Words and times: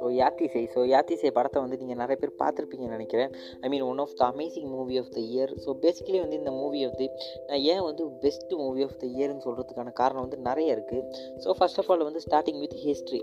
So 0.00 0.08
Yaathisai 0.20 0.62
so 0.74 0.82
Yaathisai 0.92 1.30
படத்தை 1.38 1.58
வந்து 1.64 1.78
நீங்கள் 1.80 2.00
நிறைய 2.02 2.16
பேர் 2.22 2.32
பார்த்துருப்பீங்கன்னு 2.42 2.96
நினைக்கிறேன். 2.96 3.32
I 3.64 3.68
mean 3.72 3.84
one 3.90 4.02
of 4.04 4.14
the 4.20 4.24
amazing 4.32 4.68
movie 4.76 4.96
of 5.02 5.10
the 5.16 5.20
year 5.32 5.52
so 5.64 5.72
basically 5.84 6.20
வந்து 6.24 6.38
இந்த 6.42 6.52
மூவி 6.60 6.80
வந்து 6.88 7.08
நான் 7.48 7.62
ஏன் 7.72 7.82
வந்து 7.88 8.04
பெஸ்ட் 8.24 8.52
மூவி 8.62 8.82
ஆஃப் 8.88 8.96
த 9.02 9.06
இயர்னு 9.16 9.44
சொல்கிறதுக்கான 9.46 9.92
காரணம் 10.02 10.24
வந்து 10.26 10.38
நிறைய 10.48 10.76
இருக்குது 10.76 11.04
ஸோ 11.44 11.56
ஃபர்ஸ்ட் 11.58 11.80
ஆஃப் 11.82 11.90
ஆல் 11.94 12.06
வந்து 12.08 12.22
ஸ்டார்டிங் 12.26 12.60
வித் 12.64 12.76
ஹிஸ்ட்ரி 12.86 13.20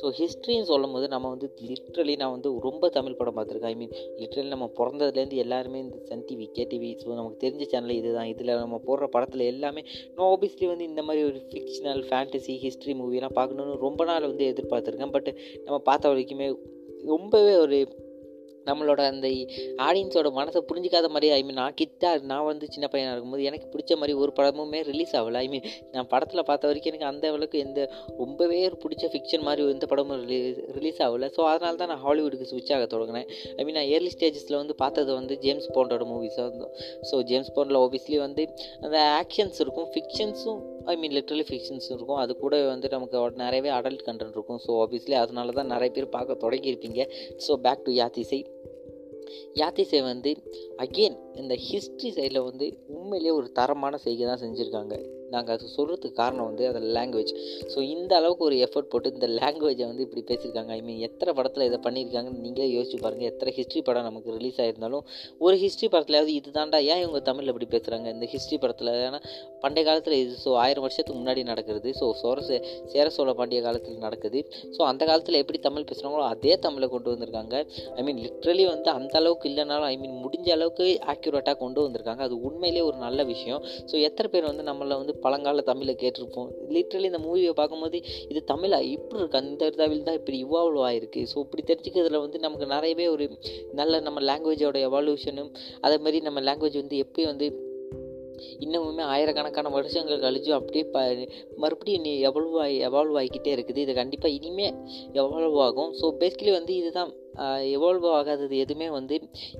ஸோ 0.00 0.12
ஹிஸ்ட்ரின்னு 0.20 0.68
சொல்லும் 0.72 0.94
போது 0.96 1.08
நம்ம 1.14 1.26
வந்து 1.34 1.48
லிட்ரலி 1.70 2.16
நான் 2.22 2.34
வந்து 2.36 2.50
ரொம்ப 2.68 2.88
தமிழ் 2.96 3.18
படம் 3.20 3.36
பார்த்துருக்கேன். 3.38 3.72
ஐ 3.74 3.78
மீன் 3.82 3.94
லிட்ரலி 4.22 4.48
நம்ம 4.54 4.68
பிறந்ததுலேருந்து 4.80 5.38
எல்லாருமே 5.44 5.78
இந்த 5.84 5.98
Sun 6.10 6.24
TV 6.28 6.46
K 6.56 6.64
TV 6.72 6.90
so 7.02 7.08
நமக்கு 7.18 7.38
தெரிஞ்ச 7.44 7.64
சேனல் 7.72 7.96
இதுதான். 8.00 8.28
இதில் 8.32 8.52
நம்ம 8.62 8.76
போடுற 8.88 9.06
படத்தில் 9.14 9.44
எல்லாமே 9.52 9.82
நான் 10.16 10.28
ஆப்வியஸ்லி 10.32 10.66
வந்து 10.72 10.84
இந்த 10.90 11.02
மாதிரி 11.08 11.22
ஒரு 11.30 11.40
ஃபிக்ஷனல் 11.50 12.02
ஃபேண்டசி 12.08 12.54
ஹிஸ்ட்ரி 12.64 12.94
மூவிலாம் 13.00 13.36
பார்க்கணுன்னு 13.38 13.76
ரொம்ப 13.86 14.04
நாள் 14.10 14.28
வந்து 14.30 14.46
எதிர்பார்த்துருக்கேன். 14.52 15.14
பட் 15.16 15.30
நம்ம 15.66 15.78
பார்த்த 15.90 16.12
வரைக்குமே 16.14 16.48
ரொம்பவே 17.12 17.54
ஒரு 17.66 17.78
நம்மளோட 18.68 19.00
அந்த 19.12 19.26
ஆடியன்ஸோட 19.86 20.28
மனசை 20.36 20.60
புரிஞ்சிக்காத 20.68 21.08
மாதிரி 21.14 21.28
ஐ 21.36 21.40
மீன் 21.46 21.58
நான் 21.60 21.74
கிட்டா 21.80 22.10
நான் 22.30 22.46
வந்து 22.50 22.66
சின்ன 22.74 22.86
பையனாக 22.92 23.12
இருக்கும்போது 23.14 23.48
எனக்கு 23.48 23.66
பிடிச்ச 23.72 23.96
மாதிரி 24.00 24.12
ஒரு 24.22 24.32
படமுமே 24.38 24.80
ரிலீஸ் 24.90 25.12
ஆகலை. 25.20 25.40
ஐ 25.44 25.48
மீன் 25.52 25.66
நான் 25.94 26.08
படத்தில் 26.12 26.46
பார்த்த 26.50 26.70
வரைக்கும் 26.70 26.90
எனக்கு 26.92 27.08
அந்த 27.10 27.32
அளவுக்கு 27.32 27.58
எந்த 27.64 27.80
ரொம்பவே 28.22 28.60
ஒரு 28.68 28.78
பிடிச்ச 28.84 29.10
ஃபிக்ஷன் 29.14 29.44
மாதிரி 29.48 29.68
எந்த 29.74 29.86
படமும் 29.90 30.22
ரிலீஸ் 30.22 30.60
ரிலீஸ் 30.76 31.02
ஆகலை. 31.06 31.28
ஸோ 31.36 31.42
அதனால 31.52 31.76
தான் 31.82 31.92
நான் 31.92 32.02
ஹாலிவுட்டுக்கு 32.06 32.48
ஸ்விட்ச் 32.52 32.72
ஆக 32.76 32.86
தொடங்கினேன். 32.96 33.28
ஐ 33.58 33.64
மீன் 33.66 33.78
நான் 33.80 33.90
ஏர்லி 33.96 34.12
ஸ்டேஜஸில் 34.16 34.60
வந்து 34.62 34.76
பார்த்தது 34.84 35.12
வந்து 35.20 35.36
ஜேம்ஸ் 35.44 35.68
பாண்டோட 35.76 36.06
மூவிஸாக 36.12 36.46
இருந்தோம் 36.48 36.72
ஸோ 37.10 37.22
ஜேம்ஸ் 37.32 37.52
பாண்டில் 37.58 37.80
ஆப்வியஸ்லி 37.84 38.20
வந்து 38.26 38.44
அந்த 38.86 38.96
ஆக்ஷன்ஸ் 39.20 39.60
இருக்கும் 39.66 39.90
ஃபிக்ஷன்ஸும் 39.96 40.62
ஐ 40.92 40.94
மீன் 41.00 41.14
லிட்ரலி 41.18 41.44
ஃபிக்ஷன்ஸ் 41.50 41.88
இருக்கும். 41.90 42.20
அது 42.22 42.32
கூட 42.36 42.54
வந்து 42.66 42.88
நமக்கு 42.88 43.42
நிறையவே 43.44 43.70
அடல்ட் 43.78 44.04
கண்டென்ட் 44.08 44.36
இருக்கும். 44.36 44.60
ஸோ 44.66 44.70
ஆப்வியஸ்லி 44.84 45.16
அதனால 45.22 45.52
தான் 45.58 45.72
நிறைய 45.74 45.90
பேர் 45.96 46.14
பார்க்க 46.16 46.42
தொடங்கியிருப்பீங்க. 46.44 47.02
So 47.46 47.54
back 47.66 47.84
to 47.88 47.94
Yaathisai. 48.00 48.40
Yaathisai 49.60 50.00
வந்து 50.02 50.30
அகெயின் 50.84 51.16
இந்த 51.40 51.54
ஹிஸ்ட்ரி 51.68 52.10
சைடில் 52.16 52.46
வந்து 52.50 52.66
உண்மையிலேயே 52.96 53.34
ஒரு 53.40 53.48
தரமான 53.52 53.96
செய்கை 53.96 54.24
தான் 54.26 54.42
செஞ்சுருக்காங்க. 54.44 54.94
நாங்கள் 55.32 55.54
அது 55.56 55.66
சொல்கிறதுக்கு 55.76 56.18
காரணம் 56.22 56.48
வந்து 56.50 56.64
அந்த 56.70 56.80
லாங்குவேஜ் 56.96 57.32
ஸோ 57.72 57.78
இந்த 57.94 58.12
அளவுக்கு 58.20 58.44
ஒரு 58.48 58.56
எஃபர்ட் 58.66 58.90
போட்டு 58.92 59.12
இந்த 59.16 59.28
லாங்குவேஜை 59.40 59.86
வந்து 59.90 60.04
இப்படி 60.06 60.22
பேசியிருக்காங்க. 60.30 60.70
ஐ 60.78 60.80
மீன் 60.86 61.00
எத்தனை 61.08 61.32
படத்தில் 61.38 61.66
இதை 61.68 61.78
பண்ணியிருக்காங்கன்னு 61.86 62.42
நீங்களே 62.46 62.68
யோசிச்சு 62.76 62.98
பாருங்கள் 63.04 63.30
எத்தனை 63.32 63.52
ஹிஸ்ட்ரி 63.58 63.82
படம் 63.88 64.06
நமக்கு 64.08 64.36
ரிலீஸ் 64.38 64.60
ஆகிருந்தாலும் 64.64 65.04
ஒரு 65.46 65.56
ஹிஸ்ட்ரி 65.64 65.88
படத்துலையாவது 65.94 66.32
இது 66.40 66.50
தாண்டா 66.58 66.80
ஏன் 66.92 67.02
இவங்க 67.04 67.20
தமிழில் 67.30 67.52
இப்படி 67.54 67.68
பேசுகிறாங்க 67.74 68.08
இந்த 68.16 68.28
ஹிஸ்ட்ரி 68.34 68.58
படத்தில் 68.64 68.92
ஏன்னா 69.06 69.20
பண்டைய 69.64 69.84
காலத்தில் 69.88 70.18
இது 70.22 70.34
ஸோ 70.44 70.50
ஆயிரம் 70.64 70.84
வருஷத்துக்கு 70.86 71.18
முன்னாடி 71.20 71.42
நடக்கிறது. 71.52 71.90
ஸோ 72.00 72.06
சோர 72.22 72.38
சேர 72.92 73.06
சோழ 73.16 73.32
பாண்டிய 73.38 73.60
காலத்தில் 73.66 74.02
நடக்குது. 74.06 74.40
ஸோ 74.76 74.80
அந்த 74.90 75.02
காலத்தில் 75.10 75.40
எப்படி 75.42 75.58
தமிழ் 75.66 75.86
பேசுகிறாங்களோ 75.90 76.24
அதே 76.34 76.52
தமிழை 76.66 76.86
கொண்டு 76.94 77.12
வந்திருக்காங்க. 77.12 77.54
ஐ 77.98 78.02
மீன் 78.06 78.20
லிட்ரலி 78.24 78.64
வந்து 78.72 78.90
அந்த 78.98 79.14
அளவுக்கு 79.20 79.48
இல்லைனாலும் 79.50 79.88
ஐ 79.92 79.96
மீன் 80.02 80.16
முடிஞ்ச 80.24 80.48
அளவுக்கு 80.56 80.86
ஆக்யூரேட்டாக 81.12 81.56
கொண்டு 81.62 81.80
வந்திருக்காங்க. 81.86 82.22
அது 82.28 82.36
உண்மையிலேயே 82.48 82.84
ஒரு 82.90 82.98
நல்ல 83.06 83.22
விஷயம். 83.32 83.62
ஸோ 83.90 83.94
எத்தனை 84.08 84.30
பேர் 84.34 84.50
வந்து 84.50 84.64
நம்மளை 84.70 84.96
வந்து 85.02 85.13
பழங்கால 85.20 85.60
தமிழை 85.60 85.94
கேட்டிருப்போம். 85.94 86.48
லிட்ரலி 86.68 87.04
இந்த 87.04 87.18
மூவியை 87.18 87.50
பார்க்கும்போது 87.50 88.00
இது 88.28 88.42
தமிழா? 88.52 88.80
இப்படி 88.80 89.20
இருக்கு. 89.20 89.38
அந்த 89.38 89.70
தமிழ் 89.70 90.02
தான் 90.02 90.14
இப்படி 90.14 90.44
இவால்வ் 90.44 90.80
ஆகிருக்கு 90.88 91.22
ஸோ 91.32 91.38
இப்படி 91.38 91.62
தெரிஞ்சுக்கிறதுல 91.70 92.20
வந்து 92.20 92.38
நமக்கு 92.38 92.66
நிறையவே 92.66 93.08
ஒரு 93.08 93.38
நல்ல 93.72 94.00
நம்ம 94.00 94.20
லாங்குவேஜோட 94.20 94.78
எவால்யூஷனும் 94.88 95.52
அதேமாதிரி 95.80 96.20
நம்ம 96.20 96.40
லாங்குவேஜ் 96.40 96.82
வந்து 96.82 96.96
எப்படி 96.96 97.26
வந்து 97.26 97.72
இன்னமுமே 98.60 99.02
ஆயிரக்கணக்கான 99.14 99.70
வருஷங்கள் 99.70 100.18
கழிச்சு 100.18 100.50
அப்படியே 100.50 100.84
ப 100.84 101.00
மறுபடியும் 101.56 102.02
நீ 102.02 102.12
எவால்வ் 102.20 102.56
ஆகி 102.58 102.78
எவால்வ் 102.88 103.18
ஆகிக்கிட்டே 103.20 103.52
இருக்குது. 103.54 103.76
இது 103.76 103.94
கண்டிப்பாக 103.94 104.34
இனிமேல் 104.34 104.74
எவால்வ் 105.12 105.60
ஆகும். 105.60 105.92
ஸோ 106.00 106.06
பேசிக்கலி 106.20 106.50
வந்து 106.50 106.74
இதுதான் 106.74 107.12
எவால்வ் 107.76 108.06
ஆகாதது 108.18 108.56
எதுவுமே 108.64 108.88
வந்து 108.96 109.16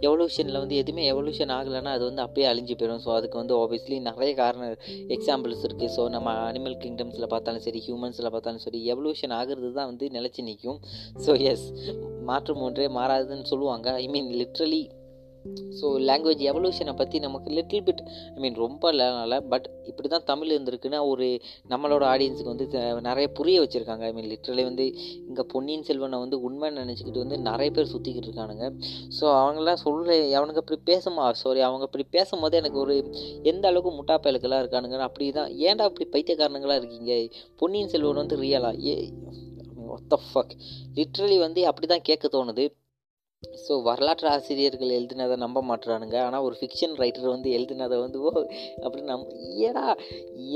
எவல்யூஷனில் 0.06 0.60
வந்து 0.62 0.76
எதுவுமே 0.82 1.04
எவல்யூஷன் 1.12 1.52
ஆகலைன்னா 1.58 1.92
அது 1.96 2.04
வந்து 2.10 2.22
அப்படியே 2.26 2.46
அழிஞ்சு 2.52 2.74
போயிடும். 2.80 3.02
ஸோ 3.06 3.12
அதுக்கு 3.18 3.40
வந்து 3.42 3.54
ஆப்வியஸ்லி 3.62 3.98
நிறைய 4.08 4.32
காரணம் 4.42 4.74
எக்ஸாம்பிள்ஸ் 5.16 5.64
இருக்குது 5.68 5.92
ஸோ 5.96 6.04
நம்ம 6.16 6.34
அனிமல் 6.48 6.76
கிங்டம்ஸில் 6.84 7.30
பார்த்தாலும் 7.34 7.64
சரி 7.68 7.82
ஹியூமன்ஸில் 7.86 8.32
பார்த்தாலும் 8.34 8.64
சரி 8.66 8.80
எவல்யூஷன் 8.94 9.36
ஆகிறது 9.40 9.72
தான் 9.78 9.90
வந்து 9.92 10.08
நிலச்சி 10.18 10.42
நிற்கும். 10.50 10.80
ஸோ 11.26 11.32
எஸ் 11.52 11.66
மாற்றம் 12.30 12.66
ஒன்றே 12.68 12.88
மாறாதுன்னு 12.98 13.48
சொல்லுவாங்க. 13.52 13.88
I 14.04 14.06
mean 14.16 14.30
literally 14.42 14.82
so 15.78 15.86
language 16.08 16.42
எவல்யூஷனை 16.50 16.92
பற்றி 17.00 17.16
நமக்கு 17.24 17.48
லிட்டில் 17.56 17.84
பிட் 17.86 18.02
ஐ 18.36 18.40
மீன் 18.44 18.58
ரொம்ப 18.62 18.92
இல்லைனால 18.92 19.38
பட் 19.52 19.66
இப்படி 19.90 20.08
தான் 20.14 20.26
தமிழ் 20.30 20.52
இருந்திருக்குன்னா 20.54 21.00
ஒரு 21.12 21.26
நம்மளோட 21.72 22.04
ஆடியன்ஸுக்கு 22.12 22.52
வந்து 22.52 22.66
நிறைய 23.08 23.26
புரிய 23.38 23.56
வச்சுருக்காங்க. 23.62 24.04
ஐ 24.10 24.12
மீன் 24.18 24.28
லிட்ரலி 24.32 24.64
வந்து 24.70 24.84
இங்கே 25.28 25.44
பொன்னியின் 25.52 25.86
செல்வனை 25.88 26.18
வந்து 26.24 26.38
உண்மைன்னு 26.48 26.82
நினச்சிக்கிட்டு 26.84 27.24
வந்து 27.24 27.38
நிறைய 27.50 27.70
பேர் 27.78 27.90
சுற்றிக்கிட்டு 27.92 28.28
இருக்கானுங்க. 28.30 28.66
ஸோ 29.18 29.24
அவங்களாம் 29.40 29.82
சொல்ல 29.84 30.16
அவனுக்கு 30.40 30.62
அப்படி 30.62 30.78
பேசுமா 30.92 31.26
சாரி 31.42 31.62
அவங்க 31.68 31.86
அப்படி 31.88 32.06
பேசும்போது 32.16 32.56
எனக்கு 32.62 32.80
ஒரு 32.84 32.96
எந்த 33.52 33.64
அளவுக்கு 33.72 33.92
முட்டா 33.98 34.16
பயலுக்கெல்லாம் 34.24 34.62
இருக்கானுங்க 34.64 35.02
அப்படி 35.08 35.28
தான் 35.40 35.50
ஏன்டா 35.66 35.86
அப்படி 35.90 36.06
பைத்தியக்காரனுங்களாக 36.14 36.80
இருக்கீங்க? 36.82 37.12
பொன்னியின் 37.62 37.92
செல்வன் 37.94 38.22
வந்து 38.22 38.38
ரியலாக 38.44 38.82
ஏ 38.92 38.96
ஒத்த 39.96 40.18
ஃபக் 40.28 40.54
லிட்ரலி 40.98 41.36
வந்து 41.46 41.60
அப்படி 41.70 41.86
தான் 41.86 42.06
கேட்க 42.08 42.28
தோணுது. 42.36 42.64
ஸோ 43.66 43.72
வரலாற்று 43.88 44.26
ஆசிரியர்கள் 44.34 44.94
எழுதினதை 44.98 45.36
நம்ப 45.44 45.58
மாட்டுறானுங்க 45.70 46.16
ஆனால் 46.26 46.44
ஒரு 46.48 46.56
ஃபிக்ஷன் 46.60 46.94
ரைட்டர் 47.02 47.28
வந்து 47.34 47.48
எழுதினதை 47.56 47.96
வந்து 48.04 48.18
ஓ 48.28 48.30
அப்படின்னு 48.84 49.10
நம் 49.12 49.24
ஏடா 49.66 49.86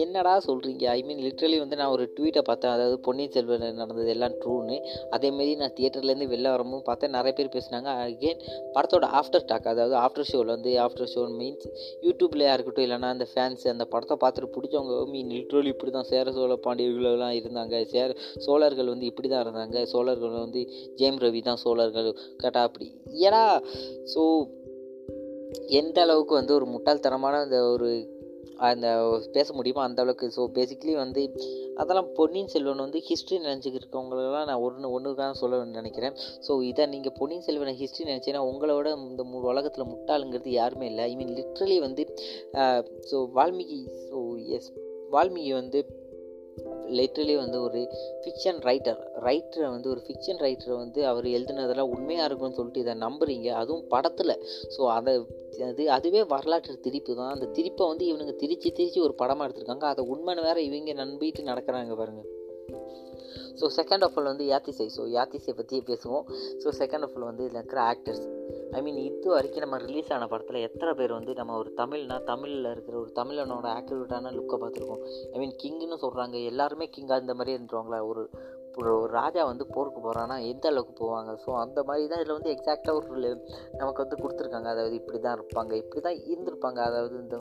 என்னடா 0.05 0.35
சொல்கிறீங்க 0.49 0.85
ஐ 0.97 0.99
மீன் 1.09 1.23
லிட்ரலி 1.27 1.59
வந்து 1.63 1.79
நான் 1.81 1.93
ஒரு 1.97 2.05
ட்வீட்டை 2.17 2.43
பார்த்தேன். 2.49 2.75
அதாவது 2.77 2.97
பொன்னியின் 3.07 3.35
செல்வன் 3.37 3.65
நடந்தது 3.81 4.11
எல்லாம் 4.17 4.35
ட்ரூன்னு 4.43 4.77
அதேமாரி 5.17 5.53
நான் 5.63 5.75
தியேட்டர்லேருந்து 5.79 6.29
வெளில 6.35 6.53
வரும்போது 6.55 6.85
பார்த்தேன். 6.91 7.15
நிறைய 7.19 7.33
பேர் 7.39 7.55
பேசினாங்க. 7.57 7.89
அகெயின் 8.05 8.43
படத்தோட 8.77 9.07
ஆஃப்டர் 9.21 9.47
டாக் 9.51 9.71
அதாவது 9.73 9.97
ஆஃப்டர் 10.05 10.29
ஷோவில் 10.31 10.55
வந்து 10.57 10.73
ஆஃப்டர் 10.85 11.11
ஷோ 11.15 11.25
மீன்ஸ் 11.41 11.67
யூடியூப்லையாக 12.07 12.57
இருக்கட்டும் 12.57 12.87
இல்லைனா 12.89 13.11
அந்த 13.17 13.29
ஃபேன்ஸ் 13.33 13.65
அந்த 13.75 13.87
படத்தை 13.95 14.17
பார்த்துட்டு 14.25 14.53
பிடிச்சவங்க 14.57 14.95
மீன் 15.15 15.33
லிட்ரலி 15.37 15.73
இப்படி 15.75 15.93
தான் 15.99 16.09
சேர 16.13 16.33
சோழ 16.39 16.55
பாண்டியர்களெல்லாம் 16.67 17.35
இருந்தாங்க. 17.41 17.75
சேர 17.95 18.09
சோழர்கள் 18.47 18.93
வந்து 18.95 19.09
இப்படி 19.13 19.29
தான் 19.35 19.45
இருந்தாங்க. 19.47 19.79
சோழர்கள் 19.95 20.35
வந்து 20.45 20.63
ஜெயம் 21.01 21.21
ரவி 21.25 21.43
தான் 21.51 21.61
சோழர்கள். 21.65 22.11
கேட்டால் 22.43 22.67
அப்படி 22.79 23.25
ஏன்னா 23.27 23.43
ஸோ 24.15 24.23
எந்த 25.81 25.99
அளவுக்கு 26.05 26.35
வந்து 26.35 26.53
ஒரு 26.55 26.67
முட்டாள்தனமான 26.75 27.37
அந்த 27.45 27.59
ஒரு 27.73 27.89
அந்த 28.69 28.87
பேச 29.35 29.49
முடியுமோ 29.57 29.81
அந்த 29.87 30.01
அளவுக்கு. 30.03 30.27
ஸோ 30.37 30.43
பேசிக்கலி 30.57 30.95
வந்து 31.01 31.23
அதெல்லாம் 31.83 32.09
பொன்னியின் 32.15 32.51
செல்வன் 32.55 32.85
வந்து 32.85 33.01
ஹிஸ்ட்ரி 33.09 33.37
நினச்சிக்கிட்டுருக்கவங்களெல்லாம் 33.39 34.49
நான் 34.51 34.63
ஒன்று 34.67 34.91
ஒன்று 34.97 35.11
தான் 35.21 35.39
சொல்ல 35.41 35.61
நினைக்கிறேன். 35.79 36.17
ஸோ 36.47 36.55
இதை 36.71 36.87
நீங்கள் 36.95 37.15
பொன்னியின் 37.19 37.47
செல்வனை 37.49 37.75
ஹிஸ்ட்ரி 37.83 38.07
நினச்சிங்கன்னா 38.11 38.43
உங்களோட 38.51 38.89
இந்த 39.11 39.25
மு 39.31 39.43
உலகத்தில் 39.53 39.91
முட்டாளுங்கிறது 39.93 40.53
யாருமே 40.61 40.89
இல்லை. 40.93 41.05
ஐ 41.11 41.17
மீன் 41.21 41.35
லிட்ரலி 41.39 41.79
வந்து 41.87 42.05
so 43.11 43.19
Valmiki 43.39 43.81
so 44.11 44.21
yes 44.57 44.71
Valmiki 45.15 45.53
வந்து 45.53 45.81
லிட்ரலி 46.99 47.37
வந்து 47.37 47.63
ஒரு 47.63 47.81
ஃபிக்ஷன் 48.23 48.61
ரைட்டர் 48.69 49.01
ரைட்டரை 49.27 49.69
வந்து 49.71 49.89
ஒரு 49.89 50.01
ஃபிக்ஷன் 50.07 50.41
ரைட்டரை 50.45 50.77
வந்து 50.77 51.07
அவர் 51.07 51.25
எழுதுனதெல்லாம் 51.25 51.93
உண்மையாக 51.97 52.29
இருக்கும்னு 52.29 52.55
சொல்லிட்டு 52.55 52.81
இதை 52.81 52.95
நம்புறீங்க. 52.95 53.49
அதுவும் 53.63 53.87
படத்தில். 53.89 54.35
ஸோ 54.77 54.81
அதை 54.87 55.15
அது 55.69 55.91
அதுவே 55.91 56.25
வரலாற்று 56.25 56.81
திருப்பு 56.81 57.15
தான். 57.15 57.31
அந்த 57.31 57.47
திருப்பை 57.47 57.87
வந்து 57.87 58.05
இவனுங்க 58.07 58.35
திரிச்சு 58.43 58.71
திரிச்சு 58.79 59.01
ஒரு 59.01 59.15
படமாக 59.15 59.47
எடுத்திருக்காங்க. 59.49 59.87
அதை 59.93 60.05
உண்மைன்னு 60.15 60.47
வேறு 60.49 60.65
இவங்க 60.65 60.93
நம்பிட்டு 61.05 61.51
நடக்கிறாங்க 61.53 61.95
பாருங்கள் 61.95 62.29
ஸோ 63.61 63.69
செகண்ட் 63.77 64.05
ஆஃப் 64.07 64.17
ஆல் 64.19 64.31
வந்து 64.33 64.45
யாத்திசை. 64.45 64.89
ஸோ 64.97 65.05
யாத்திசை 65.17 65.53
பற்றியே 65.53 65.83
பேசுவோம். 65.87 66.27
ஸோ 66.65 66.71
செகண்ட் 66.79 67.05
ஆஃப் 67.07 67.17
ஆல் 67.17 67.31
வந்து 67.31 67.45
இதில் 67.45 67.61
இருக்கிற 67.61 67.81
ஆக்டர்ஸ் 67.83 68.25
ஐ 68.73 68.83
மீன் 68.83 68.97
இது 68.97 69.29
வரைக்கும் 69.31 69.69
நம்ம 69.69 69.77
ரிலீஸ் 69.79 70.13
ஆன 70.13 70.27
படத்தில் 70.27 70.57
எத்தனை 70.57 70.95
பேர் 70.95 71.13
வந்து 71.13 71.35
நம்ம 71.35 71.57
ஒரு 71.57 71.73
தமிழ்னா 71.77 72.23
தமிழில் 72.23 72.65
இருக்கிற 72.65 72.99
ஒரு 72.99 73.13
தமிழனோட 73.15 73.67
ஆக்டிவிட்டான 73.79 74.31
லுக்கை 74.31 74.57
பார்த்துருக்கோம். 74.61 75.33
ஐ 75.33 75.39
மீன் 75.39 75.57
கிங்னு 75.63 76.05
சொல்கிறாங்க 76.05 76.45
எல்லாருமே 76.45 76.89
கிங்காக 76.99 77.21
இந்த 77.21 77.35
மாதிரி 77.35 77.63
இருந்துருவாங்களா? 77.63 78.07
ஒரு 78.07 78.31
ஒரு 78.79 78.91
ராஜா 79.19 79.43
வந்து 79.51 79.65
போருக்கு 79.75 80.01
போகிறான்னா 80.07 80.37
எந்த 80.51 80.65
அளவுக்கு 80.71 80.95
போவாங்க? 81.03 81.31
ஸோ 81.45 81.51
அந்த 81.63 81.79
மாதிரி 81.89 82.05
தான் 82.11 82.21
இதில் 82.23 82.37
வந்து 82.37 82.53
எக்ஸாக்டாக 82.55 82.95
ஒரு 82.99 83.31
நமக்கு 83.81 84.03
வந்து 84.05 84.19
கொடுத்துருக்காங்க. 84.23 84.69
அதாவது 84.75 84.95
இப்படி 85.01 85.19
தான் 85.27 85.37
இருப்பாங்க 85.39 85.73
இப்படி 85.83 86.03
தான் 86.07 86.19
இருந்திருப்பாங்க. 86.33 86.81
அதாவது 86.91 87.15
இந்த 87.25 87.37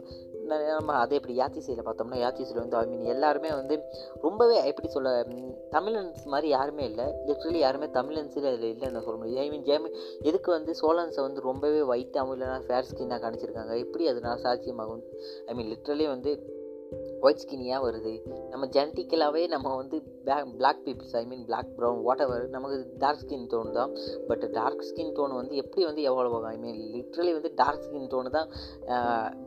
நம்ம 0.80 0.94
அதே 1.04 1.18
இப்படி 1.20 1.36
யாத்திசையில் 1.42 1.86
பார்த்தோம்னா 1.88 2.20
யாத்திசையில் 2.26 2.62
வந்து 2.64 2.78
ஐ 2.82 2.86
மீன் 2.92 3.12
எல்லாருமே 3.14 3.50
வந்து 3.60 3.76
ரொம்பவே 4.26 4.58
எப்படி 4.72 4.90
சொல்ல 4.96 5.10
தமிழன்ஸ் 5.76 6.22
மாதிரி 6.34 6.48
யாருமே 6.58 6.84
இல்லை. 6.92 7.08
லிட்ரலி 7.30 7.60
யாருமே 7.66 7.88
தமிழன்ஸில் 8.00 8.50
அதில் 8.52 8.70
இல்லைன்னு 8.74 9.06
சொல்ல 9.08 9.18
முடியும். 9.22 9.44
ஐ 9.46 9.50
மீன் 9.54 9.66
ஜேமி 9.70 9.90
எதுக்கு 10.30 10.50
வந்து 10.58 10.74
சோழன்ஸை 10.82 11.22
வந்து 11.28 11.42
ரொம்பவே 11.50 11.82
ஒயிட்டாகவும் 11.94 12.36
இல்லைனா 12.38 12.60
ஃபேர் 12.68 12.90
ஸ்கின்னாக 12.92 13.20
காணிச்சிருக்காங்க? 13.26 13.76
எப்படி 13.86 14.06
அது 14.14 14.22
நான் 14.28 14.44
சாட்சியமாகும் 14.46 15.04
ஐ 15.50 15.56
மீன் 15.60 15.72
லிட்ரலி 15.74 16.08
வந்து 16.16 16.34
ஒயிட் 17.26 17.42
ஸ்கின்னியாக 17.44 17.82
வருது? 17.86 18.14
நம்ம 18.52 18.66
ஜெனட்டிக்கலாகவே 18.76 19.44
நம்ம 19.54 19.68
வந்து 19.82 19.98
black 20.26 20.50
black 20.60 20.82
peoples 20.88 21.16
I 21.22 21.24
mean 21.32 21.44
black 21.50 21.70
brown 21.78 22.00
whatever 22.26 22.46
நமக்கு 22.56 22.78
டார்க் 23.04 23.22
ஸ்கின் 23.24 23.48
டோன் 23.54 23.72
தான் 23.78 23.94
பட் 24.30 24.46
டார்க் 24.58 24.84
ஸ்கின் 24.90 25.14
டோன் 25.20 25.34
வந்து 25.40 25.56
எப்படி 25.64 25.84
வந்து 25.90 26.04
எவால்வ் 26.10 26.36
ஆகும்? 26.38 26.50
ஐ 26.54 26.58
மீன் 26.66 26.82
லிட்ரலி 26.96 27.32
வந்து 27.38 27.52
டார்க் 27.62 27.86
ஸ்கின் 27.88 28.10
டோனு 28.14 28.32
தான் 28.38 28.50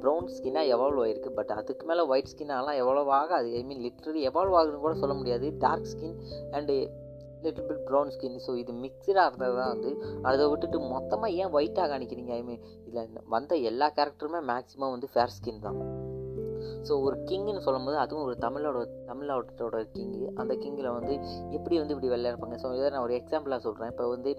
ப்ரௌன் 0.02 0.30
ஸ்கின்னாக 0.36 0.72
எவால்வ் 0.76 1.02
ஆகிருக்கு 1.04 1.32
பட் 1.38 1.52
அதுக்கு 1.58 1.86
மேலே 1.90 2.04
ஒயிட் 2.14 2.32
ஸ்கின்னாலாம் 2.32 2.80
எவால்வ் 2.82 3.12
ஆகாது. 3.20 3.50
ஐ 3.60 3.62
மீன் 3.68 3.84
லிட்ரலி 3.86 4.22
எவால்வ் 4.32 4.56
ஆகுதுன்னு 4.60 4.84
கூட 4.86 4.96
சொல்ல 5.04 5.16
முடியாது. 5.20 5.48
Dark 5.66 5.90
skin 5.92 6.18
and 6.58 6.76
little 7.44 7.68
bit 7.68 7.84
brown 7.88 8.10
skin 8.14 8.40
so 8.46 8.54
இது 8.62 8.72
மிக்சடாக 8.82 9.28
இருந்தது 9.28 9.54
தான் 9.60 9.72
வந்து 9.74 9.90
அதை 10.28 10.48
விட்டுட்டு 10.50 10.78
மொத்தமாக 10.94 11.38
ஏன் 11.42 11.54
ஒயிட்டாக 11.58 11.88
காணிக்கிறீங்க? 11.92 12.32
ஐ 12.40 12.42
மீன் 12.48 12.62
இதில் 12.88 13.24
வந்த 13.34 13.56
எல்லா 13.70 13.88
கேரக்டருமே 13.98 14.42
மேக்ஸிமம் 14.52 14.94
வந்து 14.96 15.10
ஃபேர் 15.14 15.34
ஸ்கின் 15.38 15.64
தான். 15.66 15.78
ஸோ 16.88 16.92
ஒரு 17.06 17.16
கிங்குன்னு 17.28 17.62
சொல்லும்போது 17.66 17.96
அதுவும் 18.04 18.24
ஒரு 18.28 18.36
தமிழோட 18.44 18.84
தமிழோட 19.10 19.78
கிங்கு 19.94 20.26
அந்த 20.40 20.52
கிங்கில் 20.62 20.88
வந்து 20.96 21.14
எப்படி 21.56 21.74
வந்து 21.80 21.94
இப்படி 21.94 22.10
விளையாடுப்பாங்க? 22.12 22.56
ஸோ 22.62 22.68
இதை 22.78 22.88
நான் 22.94 23.04
ஒரு 23.06 23.14
எக்ஸாம்பிளாக 23.20 23.60
சொல்கிறேன் 23.66 23.90
இப்போ 23.92 24.06
வந்து 24.14 24.30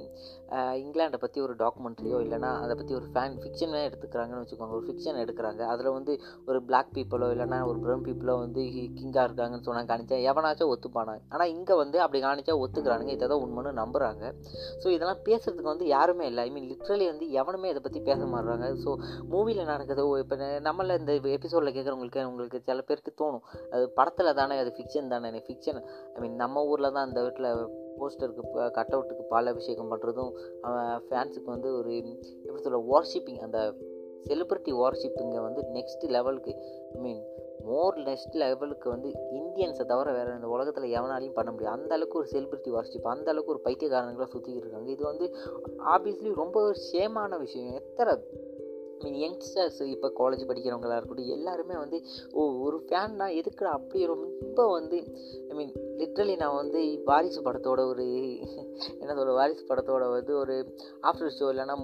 இங்கிலாண்டை 0.84 1.20
பற்றி 1.24 1.40
ஒரு 1.46 1.54
டாக்குமெண்ட்ரியோ 1.62 2.18
இல்லைனா 2.26 2.52
அதை 2.64 2.74
பற்றி 2.80 2.94
ஒரு 3.00 3.08
ஃபேன் 3.14 3.36
ஃபிக்ஷனே 3.42 3.82
எடுத்துக்கிறாங்கன்னு 3.90 4.44
வச்சுக்கோங்க. 4.44 4.76
ஒரு 4.78 4.86
ஃபிக்ஷன் 4.88 5.20
எடுக்கிறாங்க. 5.24 5.62
அதில் 5.74 5.92
வந்து 5.98 6.14
ஒரு 6.50 6.62
பிளாக் 6.70 6.92
பீப்புளோ 6.98 7.30
இல்லைனா 7.36 7.60
ஒரு 7.72 7.80
ப்ரௌன் 7.86 8.06
பீப்புளோ 8.08 8.36
வந்து 8.44 8.64
கிங்காக 8.98 9.26
இருக்காங்கன்னு 9.28 9.68
சொன்னாங்க 9.68 9.90
காணிச்சா 9.92 10.20
எவனாச்சும் 10.32 10.72
ஒத்துப்பானாங்க 10.76 11.24
ஆனால் 11.34 11.52
இங்கே 11.56 11.78
வந்து 11.84 12.00
அப்படி 12.06 12.22
காணிச்சா 12.28 12.56
ஒத்துக்கிறானுங்க. 12.64 13.14
இதை 13.18 13.28
தான் 13.34 13.44
உண்மைன்னு 13.46 13.74
நம்புகிறாங்க 13.82 14.24
ஸோ 14.82 14.88
இதெல்லாம் 14.96 15.22
பேசுகிறதுக்கு 15.30 15.74
வந்து 15.74 15.88
யாருமே 15.96 16.26
இல்லை. 16.32 16.44
ஐ 16.48 16.52
மீன் 16.56 16.70
லிட்ரலி 16.74 17.08
வந்து 17.12 17.28
எவனுமே 17.42 17.72
இதை 17.74 17.84
பற்றி 17.88 18.02
பேச 18.10 18.22
மாட்டுறாங்க 18.34 18.70
ஸோ 18.86 18.94
மூவியில் 19.34 19.70
நடக்குது 19.74 20.08
இப்போ 20.24 20.38
நம்மள 20.70 21.00
இந்த 21.02 21.14
எபிசோடில் 21.38 21.76
கேட்குறவங்களுக்கு 21.78 22.20
உங்களுக்கு 22.32 22.60
சில 22.70 22.82
பேருக்கு 22.90 23.14
தோணும். 23.22 23.46
அது 23.74 23.86
படத்தில் 24.00 24.38
தானே 24.42 24.58
அது 24.64 24.74
ஃபிக்ஷன் 24.78 25.14
தானே. 25.14 25.44
ஃபிக்ஷன் 25.48 25.80
ஐ 26.16 26.20
மீன் 26.24 26.38
நம்ம 26.44 26.66
ஊரில் 26.72 26.94
தான் 26.98 27.08
அந்த 27.08 27.22
வீட்டில் 27.28 27.50
போஸ்டருக்கு 28.02 28.70
கட் 28.78 28.94
அவுட்டுக்கு 28.98 29.24
பால் 29.32 29.52
அபிஷேகம் 29.54 29.92
பண்ணுறதும் 29.92 30.32
அவன் 30.68 31.02
ஃபேன்ஸுக்கு 31.08 31.50
வந்து 31.56 31.72
ஒரு 31.80 31.92
எப்படி 32.46 32.64
சொல்ல 32.68 32.80
வார்ஷிப்பிங் 32.92 33.42
அந்த 33.48 33.60
செலிப்ரிட்டி 34.30 34.72
வார்ஷிப்பிங்கை 34.80 35.42
வந்து 35.48 35.62
நெக்ஸ்ட் 35.76 36.04
லெவலுக்கு 36.16 36.54
ஐ 36.96 37.00
மீன் 37.06 37.22
மோர் 37.70 37.96
நெக்ஸ்ட் 38.08 38.36
லெவலுக்கு 38.42 38.88
வந்து 38.90 39.10
இந்தியன்ஸை 39.40 39.84
தவிர 39.92 40.12
வேறு 40.12 40.36
இந்த 40.38 40.48
உலகத்தில் 40.48 40.94
எவனாலையும் 41.00 41.36
பண்ண 41.38 41.50
முடியாது. 41.52 41.76
அந்த 41.78 41.92
அளவுக்கு 41.96 42.20
ஒரு 42.22 42.30
செலிபிரிட்டி 42.34 42.72
வார்ஷிப் 42.76 43.12
அந்த 43.14 43.28
அளவுக்கு 43.32 43.54
ஒரு 43.54 43.62
பைத்தியக்காரங்களாக 43.66 44.30
சுற்றிக்கிட்டு 44.34 44.64
இருக்காங்க. 44.64 44.90
இது 44.96 45.04
வந்து 45.12 45.26
ஆப்வியஸ்லி 45.94 46.32
ரொம்ப 46.42 46.58
ஒரு 46.68 46.78
ஷேமான 46.92 47.40
விஷயம். 47.46 47.74
எத்தனை 47.82 48.14
மீன் 49.04 49.20
யங்ஸ்டர்ஸ் 49.24 49.82
இப்போ 49.96 50.10
காலேஜ் 50.22 50.48
படிக்கிறவங்களாக 50.50 51.00
இருக்கட்டும் 51.00 51.36
எல்லாருமே 51.38 51.78
வந்து 51.84 52.00
ஓ 52.34 52.48
ஒரு 52.66 52.80
ஃபேன்னா 52.88 53.28
எதுக்குடா 53.40 53.74
அப்படி 53.80 54.06
ரொம்ப 54.14 54.68
வந்து 54.78 55.00
ஐ 55.52 55.56
மீன் 55.60 55.74
லிட்ரலி 56.02 56.36
நான் 56.44 56.60
வந்து 56.62 56.80
வாரிசு 57.10 57.42
படத்தோட 57.48 57.82
ஒரு 57.94 58.06
என்ன 59.02 59.12
சொல்ல 59.18 59.34
வாரிசு 59.40 59.64
படத்தோட 59.70 60.04
வந்து 60.16 60.34
ஒரு 60.44 60.56
ஆஃப்டர் 61.10 61.36
ஷோ 61.40 61.48
இல்லைனா 61.54 61.76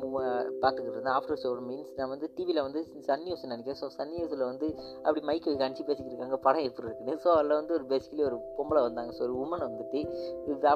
பார்த்துக்கிட்டு 0.61 0.95
இருந்தேன். 0.95 1.15
ஆஃப்டர் 1.17 1.41
ஷோ 1.43 1.51
மீன்ஸ் 1.69 1.91
நான் 1.97 2.11
வந்து 2.13 2.27
டிவியில் 2.37 2.61
வந்து 2.67 2.81
சன் 3.07 3.23
நியூஸ் 3.25 3.45
நினைக்கிறேன். 3.47 3.79
ஸோ 3.81 3.87
சன் 3.97 4.13
நியூஸில் 4.15 4.43
வந்து 4.51 4.67
அப்படி 5.05 5.21
மைக்கை 5.29 5.55
காணிச்சு 5.61 5.87
பேசிக்கிட்டு 5.89 6.13
இருக்காங்க. 6.13 6.39
படம் 6.47 6.65
எப்படி 6.69 6.87
இருக்குன்னு. 6.87 7.15
ஸோ 7.25 7.29
அதில் 7.37 7.57
வந்து 7.59 7.73
ஒரு 7.77 7.85
பேசிக்கலி 7.93 8.23
ஒரு 8.29 8.39
பொம்பளை 8.57 8.81
வந்தாங்க. 8.87 9.11
ஸோ 9.17 9.23
ஒரு 9.27 9.35
உமன் 9.43 9.65
வந்துட்டு 9.67 10.01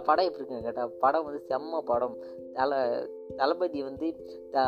படம் 0.09 0.27
எப்படி 0.27 0.39
இருக்குங்க 0.41 0.63
கேட்டால் 0.67 0.93
படம் 1.05 1.25
வந்து 1.27 1.41
செம்ம 1.51 1.81
படம். 1.91 2.15
தலை 2.53 2.79
தளபதி 3.37 3.79
வந்து 3.83 4.07
த 4.51 4.65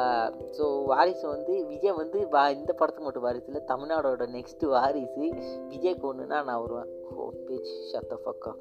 ஸோ 0.58 0.66
வாரிசு 0.86 1.26
வந்து 1.28 1.54
விஜய் 1.66 2.00
வந்து 2.02 2.20
வா 2.28 2.44
இந்த 2.50 2.72
படத்துக்கு 2.74 3.08
மட்டும் 3.08 3.24
வாரிசு 3.24 3.46
இல்லை 3.46 3.62
தமிழ்நாடோட 3.68 4.28
நெக்ஸ்ட்டு 4.30 4.72
வாரிசு 4.76 5.26
விஜய்க்கு 5.72 6.06
ஒன்றுனா 6.12 6.40
நான் 6.44 6.62
வருவேன். 6.62 6.90
ஓ 7.16 7.30
பேச்சு 7.48 7.76
சத்த 7.92 8.18
ஃபக்கா 8.24 8.54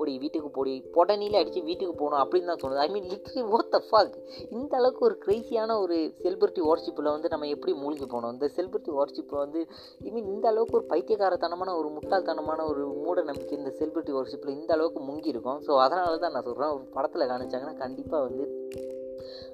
போடி 0.00 0.12
வீட்டுக்கு 0.22 0.50
போடி 0.50 0.74
பொடனியில் 0.94 1.38
அடித்து 1.38 1.62
வீட்டுக்கு 1.62 1.94
போகணும் 1.94 2.22
அப்படின்னு 2.22 2.50
தான் 2.50 2.62
சொன்னது 2.62 2.80
I 2.80 2.90
mean 2.94 3.08
literally 3.12 3.42
oath 3.54 3.70
the 3.70 3.80
fog 3.86 4.14
இந்த 4.54 4.72
அளவுக்கு 4.76 5.06
ஒரு 5.08 5.16
க்ரைசியான 5.24 5.78
ஒரு 5.80 5.96
செலிபிரிட்டி 6.20 6.62
வாட்ஸ்அப்பில் 6.66 7.12
வந்து 7.12 7.28
நம்ம 7.28 7.48
எப்படி 7.54 7.74
மூழ்கி 7.80 8.06
போனோம்? 8.06 8.32
இந்த 8.32 8.48
செலிபிரிட்டி 8.56 8.92
வாட்ஸ்அப்பில் 8.96 9.42
வந்து 9.42 9.62
ஐ 10.00 10.12
மீன் 10.12 10.30
இந்த 10.32 10.46
அளவுக்கு 10.48 10.78
ஒரு 10.78 10.86
பைத்தியகாரத்தனமான 10.86 11.74
ஒரு 11.80 11.90
முட்டாள்தனமான 11.96 12.66
ஒரு 12.68 12.84
மூட 13.00 13.20
நம்பிக்கை 13.22 13.58
இந்த 13.58 13.72
செலிபிரிட்டி 13.78 14.14
வாட்ஸ்அப்பில் 14.16 14.56
இந்த 14.56 14.72
அளவுக்கு 14.76 15.02
முங்கி 15.08 15.34
இருக்கும் 15.34 15.60
ஸோ 15.66 15.74
அதனால 15.80 16.16
தான் 16.18 16.34
நான் 16.36 16.48
சொல்கிறேன் 16.48 16.74
ஒரு 16.76 16.86
படத்தில் 16.92 17.30
காணிச்சாங்கன்னா 17.30 17.76
கண்டிப்பாக 17.78 18.24
வந்து 18.28 18.46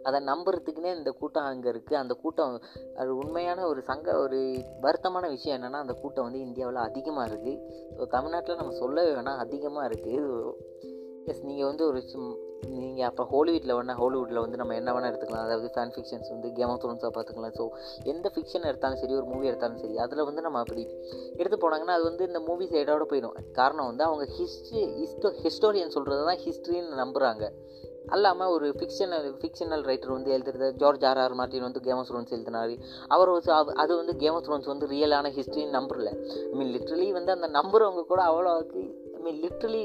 அதை 0.08 0.20
நம்புறதுக்குனே 0.30 0.92
இந்த 0.98 1.12
கூட்டம் 1.20 1.48
அங்கே 1.50 1.70
இருக்குது 1.74 2.00
அந்த 2.02 2.16
கூட்டம் 2.22 2.56
அது 3.02 3.10
உண்மையான 3.22 3.66
ஒரு 3.72 3.82
சங்க 3.90 4.16
ஒரு 4.24 4.40
வருத்தமான 4.86 5.30
விஷயம் 5.36 5.56
என்னென்னா 5.58 5.82
அந்த 5.84 5.96
கூட்டம் 6.02 6.26
வந்து 6.28 6.44
இந்தியாவில் 6.46 6.86
அதிகமாக 6.88 7.28
இருக்குது 7.30 7.60
ஸோ 7.98 8.10
தமிழ்நாட்டில் 8.16 8.60
நம்ம 8.62 8.74
சொல்லவே 8.82 9.12
வேணாம் 9.18 9.44
அதிகமாக 9.46 9.88
இருக்குது 9.90 10.24
எஸ் 11.30 11.46
நீங்கள் 11.46 11.68
வந்து 11.68 11.84
ஒரு 11.90 12.00
நீங்கள் 12.74 13.06
அப்போ 13.08 13.22
ஹாலிவுட்டில் 13.30 13.74
வேணால் 13.78 13.98
ஹாலிவுட்டில் 14.00 14.40
வந்து 14.42 14.58
நம்ம 14.60 14.74
என்ன 14.78 14.90
வேணால் 14.94 15.10
எடுத்துக்கலாம். 15.10 15.46
அதாவது 15.46 15.68
ஃபேன் 15.74 15.92
ஃபிக்ஷன்ஸ் 15.94 16.30
வந்து 16.34 16.48
கேம் 16.58 16.70
ஆஃப் 16.72 16.80
த்ரோன்ஸாக 16.82 17.10
பார்த்துக்கலாம். 17.16 17.54
ஸோ 17.58 17.64
எந்த 18.12 18.26
ஃபிக்ஷன் 18.34 18.66
எடுத்தாலும் 18.70 19.00
சரி 19.00 19.14
ஒரு 19.18 19.26
மூவி 19.32 19.48
எடுத்தாலும் 19.50 19.80
சரி 19.82 19.96
அதில் 20.04 20.26
வந்து 20.28 20.44
நம்ம 20.46 20.60
அப்படி 20.64 20.82
எடுத்து 21.40 21.58
போனாங்கன்னா 21.64 21.96
அது 21.98 22.04
வந்து 22.10 22.26
இந்த 22.30 22.40
மூவி 22.48 22.66
சைடோட 22.72 23.06
போயிடும். 23.10 23.36
காரணம் 23.58 23.88
வந்து 23.90 24.04
அவங்க 24.08 24.26
ஹிஸ்ட்ரி 24.38 24.82
ஹிஸ்டோ 25.00 25.30
ஹிஸ்டோரியன் 25.42 25.94
சொல்கிறது 25.96 26.24
தான் 26.30 26.40
ஹிஸ்ட்ரின்னு 26.46 27.00
நம்புகிறாங்க 27.02 27.44
அல்லாமல் 28.14 28.52
ஒரு 28.56 28.66
ஃபிக்ஷனல் 28.78 29.26
ஃபிக்ஷனல் 29.40 29.84
ரைட்டர் 29.88 30.14
வந்து 30.16 30.30
எழுதுறது 30.36 30.68
ஜார்ஜ் 30.82 31.04
ஆர் 31.10 31.20
ஆர் 31.24 31.34
மார்ட்டின் 31.40 31.66
வந்து 31.68 31.80
கேம் 31.86 31.96
ஆஃப் 31.96 32.10
த்ரோன்ஸ் 32.10 32.34
எழுதினார். 32.36 32.74
அவர் 33.14 33.30
வந்து 33.36 33.52
அது 33.84 33.92
வந்து 33.96 34.14
கேம் 34.22 34.36
ஆஃப் 34.38 34.46
த்ரோன்ஸ் 34.48 34.70
வந்து 34.72 34.86
ரியலான 34.86 35.32
ஹிஸ்ட்ரின்னு 35.38 35.76
நம்புறல. 35.78 36.12
ஐ 36.50 36.54
மீன் 36.60 36.72
லிட்ரலி 36.76 37.08
வந்து 37.18 37.32
அந்த 37.36 37.48
நம்புறவங்க 37.58 38.04
கூட 38.12 38.22
அவ்வளோக்கு 38.30 38.82
I 39.16 39.20
mean 39.26 39.40
literally 39.44 39.84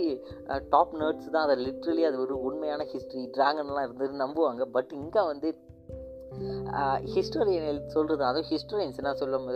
top 0.70 0.96
nerds 1.02 1.34
தான். 1.36 1.46
அதை 1.48 1.58
லிட்ரலி 1.68 2.06
அது 2.10 2.20
ஒரு 2.26 2.36
உண்மையான 2.50 2.86
ஹிஸ்ட்ரி 2.94 3.24
ட்ராகன்லாம் 3.38 3.88
இருந்தது 3.88 4.24
நம்புவாங்க. 4.26 4.66
பட் 4.78 4.92
இங்கே 5.02 5.24
வந்து 5.32 5.50
ஹிஸ்டோரியன் 7.14 7.80
சொல்கிறது 7.94 8.24
அதுவும் 8.28 8.48
ஹிஸ்டோரியன்ஸ் 8.52 9.00
நான் 9.08 9.20
சொல்லும் 9.22 9.48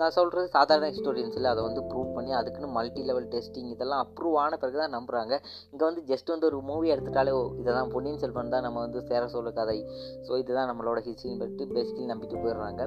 நான் 0.00 0.14
சொல்கிறது 0.16 0.46
சாதாரண 0.56 0.86
ஹிஸ்டோரியன்ஸில் 0.94 1.50
அதை 1.52 1.62
வந்து 1.66 1.82
ப்ரூவ் 1.90 2.10
பண்ணி 2.16 2.32
அதுக்குன்னு 2.38 2.70
மல்டி 2.78 3.02
லெவல் 3.10 3.28
டெஸ்டிங் 3.34 3.70
இதெல்லாம் 3.74 4.02
அப்ரூவ் 4.04 4.36
ஆன 4.44 4.58
பிறகு 4.62 4.80
தான் 4.82 4.94
நம்புகிறாங்க 4.96 5.34
இங்கே 5.72 5.84
வந்து 5.88 6.02
ஜஸ்ட் 6.10 6.32
வந்து 6.34 6.48
ஒரு 6.50 6.60
மூவி 6.70 6.92
எடுத்துட்டாலே 6.94 7.34
இதை 7.60 7.70
தான் 7.78 7.92
பொன்னியின் 7.94 8.22
செல்வன் 8.24 8.54
தான் 8.54 8.66
நம்ம 8.68 8.80
வந்து 8.86 9.02
சேர 9.10 9.22
சொல்ல 9.36 9.52
கதை. 9.60 9.78
ஸோ 10.26 10.32
இதுதான் 10.42 10.70
நம்மளோட 10.72 11.00
ஹிஸ்ட்ரின்னு 11.08 11.42
பற்றி 11.44 11.66
பேசிக்கலி 11.76 12.08
நம்பிட்டு 12.12 12.42
போயிடுறாங்க. 12.44 12.82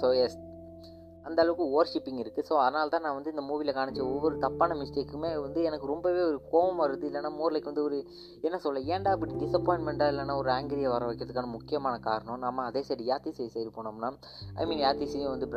ஸோ 0.00 0.08
எஸ் 0.24 0.38
அந்த 1.26 1.38
அளவுக்கு 1.42 1.64
ஓர்ஷிப்பிங் 1.76 2.20
இருக்குது 2.22 2.46
ஸோ 2.48 2.54
அதனால 2.56 2.88
தான் 2.88 3.00
நான் 3.00 3.14
வந்து 3.14 3.30
இந்த 3.30 3.42
மூவியில் 3.42 3.74
காணிச்ச 3.74 4.00
ஒவ்வொரு 4.12 4.38
தப்பான 4.38 4.74
மிஸ்டேக்குமே 4.74 5.30
வந்து 5.40 5.62
எனக்கு 5.62 5.86
ரொம்பவே 5.86 6.22
ஒரு 6.22 6.38
கோபம் 6.50 6.80
வருது. 6.84 7.04
இல்லைனா 7.08 7.30
மோர் 7.36 7.52
லைக் 7.52 7.64
வந்து 7.64 7.82
ஒரு 7.82 7.98
என்ன 8.40 8.58
சொல்ல 8.58 8.80
ஏன்டா 8.94 9.12
இப்படி 9.12 9.34
டிசப்பாயின்மெண்ட்டாக 9.44 10.12
இல்லைனா 10.14 10.36
ஒரு 10.36 10.50
ஆங்கிரியை 10.50 10.90
வர 10.90 11.04
வைக்கிறதுக்கான 11.10 11.50
முக்கியமான 11.56 11.98
காரணம். 11.98 12.38
நம்ம 12.38 12.64
அதே 12.64 12.82
சைடு 12.88 13.04
யாத்திசை 13.10 13.48
சைடு 13.56 13.70
போனோம்னா 13.78 14.10
ஐ 14.54 14.66
மீன் 14.66 14.84
யாத்திசையும் 14.86 15.34
வந்து 15.34 15.48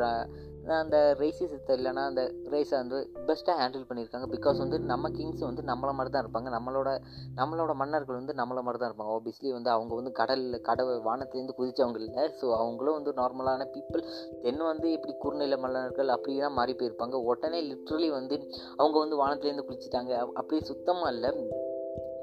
அந்த 0.68 1.16
ரேசிசத்தை 1.18 1.72
இல்லைனா 1.78 2.02
அந்த 2.06 2.32
ரேஸை 2.50 2.76
வந்து 2.76 3.10
பெஸ்ட்டாக 3.28 3.56
ஹேண்டில் 3.60 3.86
பண்ணியிருக்காங்க. 3.88 4.26
பிகாஸ் 4.36 4.58
வந்து 4.58 4.78
நம்ம 4.78 5.08
கிங்ஸ் 5.08 5.40
வந்து 5.40 5.62
நம்மளை 5.62 5.92
மாதிரி 5.92 6.12
தான் 6.14 6.24
இருப்பாங்க. 6.24 6.50
நம்மளோட 6.56 6.90
நம்மளோட 7.36 7.74
மன்னர்கள் 7.74 8.16
வந்து 8.16 8.34
நம்மளை 8.34 8.62
மாதிரி 8.62 8.80
தான் 8.80 8.90
இருப்பாங்க. 8.90 9.14
ஆப்வியஸ்லி 9.16 9.52
வந்து 9.52 9.70
அவங்க 9.70 9.94
வந்து 9.94 10.12
கடலில் 10.12 10.60
கடவை 10.60 10.94
வானத்துலேருந்து 11.08 11.56
குதிச்சவங்க 11.58 11.98
இல்லை. 11.98 12.30
ஸோ 12.40 12.56
அவங்களும் 12.56 12.94
வந்து 12.94 13.12
நார்மலான 13.12 13.66
பீப்புள் 13.74 14.04
தென் 14.42 14.58
வந்து 14.58 14.92
இப்படி 14.92 15.14
குறுநில 15.18 15.56
மன்னர்கள் 15.56 16.08
அப்படி 16.08 16.38
தான் 16.38 16.52
மாறி 16.52 16.72
போயிருப்பாங்க. 16.72 17.14
உடனே 17.14 17.62
லிட்ரலி 17.70 18.10
வந்து 18.10 18.38
அவங்க 18.76 18.98
வந்து 18.98 19.16
வானத்துலேருந்து 19.24 19.68
குளிச்சிட்டாங்க 19.68 20.12
அப்படி 20.34 20.60
சுத்தமாக 20.60 21.12
இல்லை. 21.12 21.32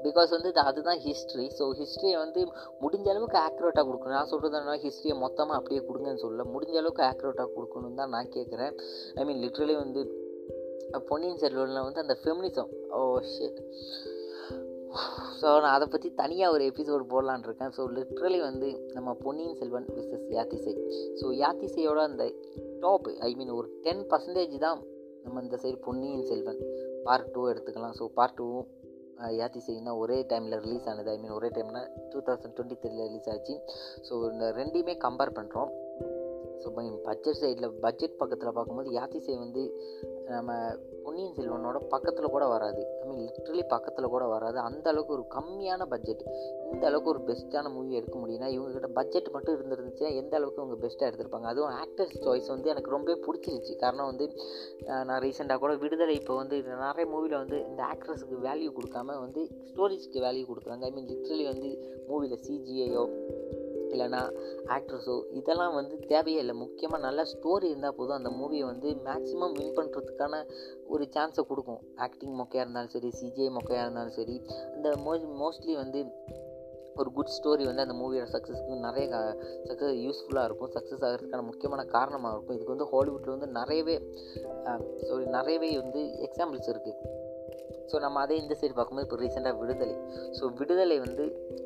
பிகாஸ் 0.06 0.30
வந்து 0.36 0.50
இது 0.52 0.62
அதுதான் 0.70 1.00
ஹிஸ்ட்ரி 1.06 1.46
ஸோ 1.58 1.66
ஹிஸ்ட்ரியை 1.80 2.16
வந்து 2.24 2.40
முடிஞ்ச 2.82 3.06
அளவுக்கு 3.12 3.38
ஆக்யூரேட்டாக 3.46 3.84
கொடுக்கணும். 3.88 4.16
நான் 4.18 4.30
சொல்கிறது 4.32 4.58
என்ன 4.60 4.78
ஹிஸ்ட்ரியை 4.86 5.16
மொத்தமாக 5.24 5.58
அப்படியே 5.60 5.82
கொடுங்கன்னு 5.88 6.24
சொல்ல 6.26 6.44
முடிஞ்ச 6.54 6.76
அளவுக்கு 6.82 7.04
ஆக்யூரேட்டாக 7.10 7.50
கொடுக்கணுன்னு 7.56 8.00
தான் 8.02 8.14
நான் 8.16 8.34
கேட்குறேன் 8.36 8.74
ஐ 9.20 9.24
மீன் 9.30 9.42
லிட்ரலி 9.46 9.76
வந்து 9.84 10.02
பொன்னியின் 11.10 11.42
செல்வனில் 11.42 11.84
வந்து 11.88 12.02
அந்த 12.04 12.14
ஃபெமினிசம் 12.22 12.70
ஓ 12.98 13.02
ஷேட் 13.34 13.60
ஸோ 15.40 15.48
நான் 15.62 15.74
அதை 15.76 15.86
பற்றி 15.90 16.08
தனியாக 16.20 16.54
ஒரு 16.54 16.62
எபிசோடு 16.70 17.04
போடலான் 17.12 17.44
இருக்கேன். 17.46 17.72
ஸோ 17.76 17.82
லிட்ரலி 17.96 18.40
வந்து 18.46 18.68
நம்ம 18.96 19.10
பொன்னியின் 19.24 19.58
செல்வன் 19.60 19.86
விசஸ் 19.98 20.26
யாத்திசை. 20.36 20.72
ஸோ 21.20 21.26
யாத்திசையோட 21.42 22.00
அந்த 22.10 22.24
டாப் 22.84 23.08
ஐ 23.28 23.30
மீன் 23.38 23.52
ஒரு 23.58 23.68
டென் 23.84 24.02
பர்சன்டேஜ் 24.10 24.56
தான் 24.66 24.80
நம்ம 25.24 25.40
இந்த 25.44 25.56
side 25.62 25.78
Ponniyin 25.86 26.26
Selvan. 26.30 26.60
Part 27.06 27.30
two 27.34 27.42
எடுத்துக்கலாம். 27.52 27.94
ஸோ 28.00 28.06
பார்ட் 28.18 28.36
டூவும் 28.40 28.68
யாத்தி 29.28 29.82
தான் 29.84 29.96
ஒரே 29.96 30.26
டைமில் 30.28 30.60
ரிலீஸ் 30.60 30.88
ஆனது 30.88 31.10
ஐ 31.10 31.18
மீன் 31.18 31.30
ஒரே 31.30 31.48
டைம்னா 31.48 31.82
டூ 32.08 32.18
தௌசண்ட் 32.18 32.54
டுவெண்ட்டி 32.56 32.78
த்ரீல 32.82 33.06
ரிலீஸ் 33.08 33.30
ஆச்சு. 33.30 33.60
ஸோ 34.08 34.32
இந்த 34.32 34.50
ரெண்டையுமே 34.50 34.96
கம்பேர் 35.06 35.36
பண்ணுறோம் 35.38 35.70
ஸோ 36.62 36.70
பட்ஜெட் 37.02 37.38
சைடில் 37.40 37.78
பட்ஜெட் 37.80 38.16
பக்கத்தில் 38.16 38.52
பார்க்கும்போது 38.52 38.90
யாத்திசை 38.90 39.38
வந்து 39.38 39.62
நம்ம 40.24 40.52
பொன்னியின் 41.04 41.34
செல்வனோட 41.34 41.78
பக்கத்தில் 41.88 42.30
கூட 42.30 42.46
வராது. 42.46 43.00
ஐ 43.02 43.08
மீன் 43.08 43.28
லிட்ரலி 43.28 43.68
பக்கத்தில் 43.68 44.08
கூட 44.08 44.26
வராது. 44.26 44.58
அந்த 44.58 44.90
அளவுக்கு 44.90 45.12
ஒரு 45.12 45.26
கம்மியான 45.34 45.86
பட்ஜெட் 45.86 46.22
இந்த 46.74 46.84
அளவுக்கு 46.88 47.12
ஒரு 47.12 47.20
பெஸ்ட்டான 47.28 47.70
மூவி 47.74 47.98
எடுக்க 48.00 48.16
முடியும்னா 48.20 48.48
இவங்ககிட்ட 48.56 48.88
பட்ஜெட் 48.98 49.30
மட்டும் 49.34 49.56
இருந்துருந்துச்சுன்னா 49.56 50.12
எந்த 50.20 50.32
அளவுக்கு 50.38 50.62
அவங்க 50.62 50.76
பெஸ்ட்டாக 50.84 51.08
எடுத்திருப்பாங்க? 51.10 51.48
அதுவும் 51.52 51.76
ஆக்டர்ஸ் 51.82 52.16
சாய்ஸ் 52.26 52.50
வந்து 52.54 52.70
எனக்கு 52.72 52.94
ரொம்ப 52.96 53.16
பிடிச்சிருச்சு. 53.26 53.74
காரணம் 53.84 54.10
வந்து 54.10 54.26
நான் 55.08 55.22
ரீசெண்டாக 55.26 55.60
கூட 55.64 55.74
விடுதலை 55.84 56.16
இப்போ 56.20 56.36
வந்து 56.42 56.58
நிறைய 56.84 57.06
மூவியில் 57.14 57.40
வந்து 57.42 57.58
இந்த 57.70 57.82
ஆக்ட்ரஸுக்கு 57.92 58.38
வேல்யூ 58.48 58.70
கொடுக்காம 58.78 59.18
வந்து 59.24 59.42
ஸ்டோரிஸ்க்கு 59.70 60.24
வேல்யூ 60.26 60.44
கொடுக்குறாங்க. 60.50 60.84
ஐ 60.90 60.92
மீன் 60.98 61.10
லிட்ரலி 61.12 61.46
வந்து 61.52 61.70
மூவியில் 62.10 62.44
சிஜிஐயோ 62.46 63.04
இல்லைனா 63.94 64.20
ஆக்ட்ரஸோ 64.74 65.14
இதெல்லாம் 65.38 65.72
வந்து 65.78 65.94
தேவையே 66.10 66.40
இல்லை. 66.42 66.54
முக்கியமாக 66.64 67.00
நல்ல 67.06 67.20
ஸ்டோரி 67.30 67.66
இருந்தால் 67.70 67.96
போதும் 67.96 68.18
அந்த 68.18 68.30
மூவியை 68.40 68.64
வந்து 68.72 68.88
மேக்ஸிமம் 69.06 69.56
வின் 69.58 69.74
பண்ணுறதுக்கான 69.78 70.34
ஒரு 70.92 71.04
சான்ஸை 71.14 71.42
கொடுக்கும். 71.48 71.80
ஆக்டிங் 72.06 72.36
மொக்கையாக 72.40 72.64
இருந்தாலும் 72.64 72.94
சரி 72.94 73.10
சிஜிஐ 73.20 73.48
மொக்கையாக 73.56 73.86
இருந்தாலும் 73.86 74.16
சரி 74.18 74.36
அந்த 74.74 74.90
மோ 75.06 75.14
மோஸ்ட்லி 75.42 75.74
வந்து 75.82 76.02
ஒரு 77.00 77.10
குட் 77.16 77.34
ஸ்டோரி 77.36 77.64
வந்து 77.68 77.84
அந்த 77.86 77.94
மூவியோட 78.00 78.26
சக்ஸஸ்க்கு 78.34 78.74
நிறைய 78.86 79.06
சக்ஸஸ் 79.68 80.00
யூஸ்ஃபுல்லாக 80.06 80.48
இருக்கும். 80.48 80.72
சக்ஸஸ் 80.76 81.04
ஆகிறதுக்கான 81.08 81.44
முக்கியமான 81.50 81.84
காரணமாக 81.96 82.34
இருக்கும். 82.36 82.56
இதுக்கு 82.56 82.74
வந்து 82.74 82.90
ஹாலிவுட்டில் 82.92 83.36
வந்து 83.36 83.50
நிறையவே 83.60 83.96
சாரி 85.08 85.26
நிறையவே 85.38 85.70
வந்து 85.82 86.02
எக்ஸாம்பிள்ஸ் 86.28 86.70
இருக்குது 86.74 87.18
ஸோ 87.90 87.98
நம்ம 88.04 88.20
அதே 88.24 88.36
இந்த 88.42 88.54
சைடு 88.60 88.74
பார்க்கும்போது 88.78 89.06
இப்போ 89.06 89.18
ரீசெண்டாக 89.22 89.54
விடுதலை. 89.60 89.96
ஸோ 90.38 90.44
விடுதலை 90.58 90.96
வந்து 91.06 91.24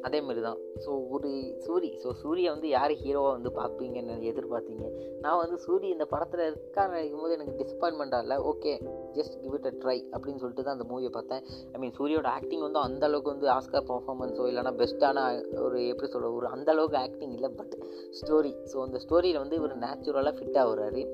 அதேமாரி 0.09 0.41
தான். 0.49 0.59
ஸோ 0.85 0.91
ஒரு 1.15 1.31
சூரி 1.67 1.91
ஸோ 2.03 2.09
சூரியை 2.23 2.51
வந்து 2.55 2.69
யார் 2.77 2.95
ஹீரோவாக 3.03 3.35
வந்து 3.37 3.51
பார்ப்பீங்கன்னு 3.59 4.17
எதிர்பார்த்தீங்க? 4.31 4.87
நான் 5.25 5.41
வந்து 5.43 5.57
சூரி 5.67 5.89
இந்த 5.95 6.07
படத்தில் 6.13 6.45
இருக்கான்னு 6.49 6.95
நினைக்கும் 6.97 7.25
போது 7.25 7.37
எனக்கு 7.39 7.55
டிசப்பாயின்மெண்ட்டாக 7.61 8.25
இல்லை. 8.27 8.39
Okay 8.53 8.73
just 9.19 9.37
give 9.43 9.57
it 9.59 9.69
a 9.71 9.75
try 9.83 9.99
அப்படின்னு 10.15 10.41
சொல்லிட்டு 10.43 10.67
தான் 10.67 10.77
அந்த 10.79 10.87
மூவியை 10.93 11.11
பார்த்தேன். 11.19 11.45
ஐ 11.75 11.81
மீன் 11.83 11.95
சூரியோட 11.99 12.29
ஆக்டிங் 12.39 12.65
வந்து 12.67 12.81
அந்த 12.87 13.05
அளவுக்கு 13.09 13.33
வந்து 13.35 13.49
ஆஸ்கர் 13.57 13.87
பர்ஃபார்மன்ஸோ 13.93 14.47
இல்லைனா 14.51 14.73
பெஸ்ட்டான 14.83 15.27
ஒரு 15.67 15.79
எப்படி 15.93 16.11
சொல்ல 16.15 16.33
ஒரு 16.39 16.49
அந்த 16.55 16.71
அளவுக்கு 16.75 16.99
ஆக்டிங் 17.05 17.35
இல்லை 17.39 17.51
பட் 17.61 17.75
ஸ்டோரி 18.21 18.55
ஸோ 18.73 18.77
அந்த 18.87 19.01
ஸ்டோரியில் 19.07 19.43
வந்து 19.45 19.59
இவர் 19.61 19.77
நேச்சுரலாக 19.87 20.35
ஃபிட் 20.39 20.61
ஆகுறாரு. 20.65 21.05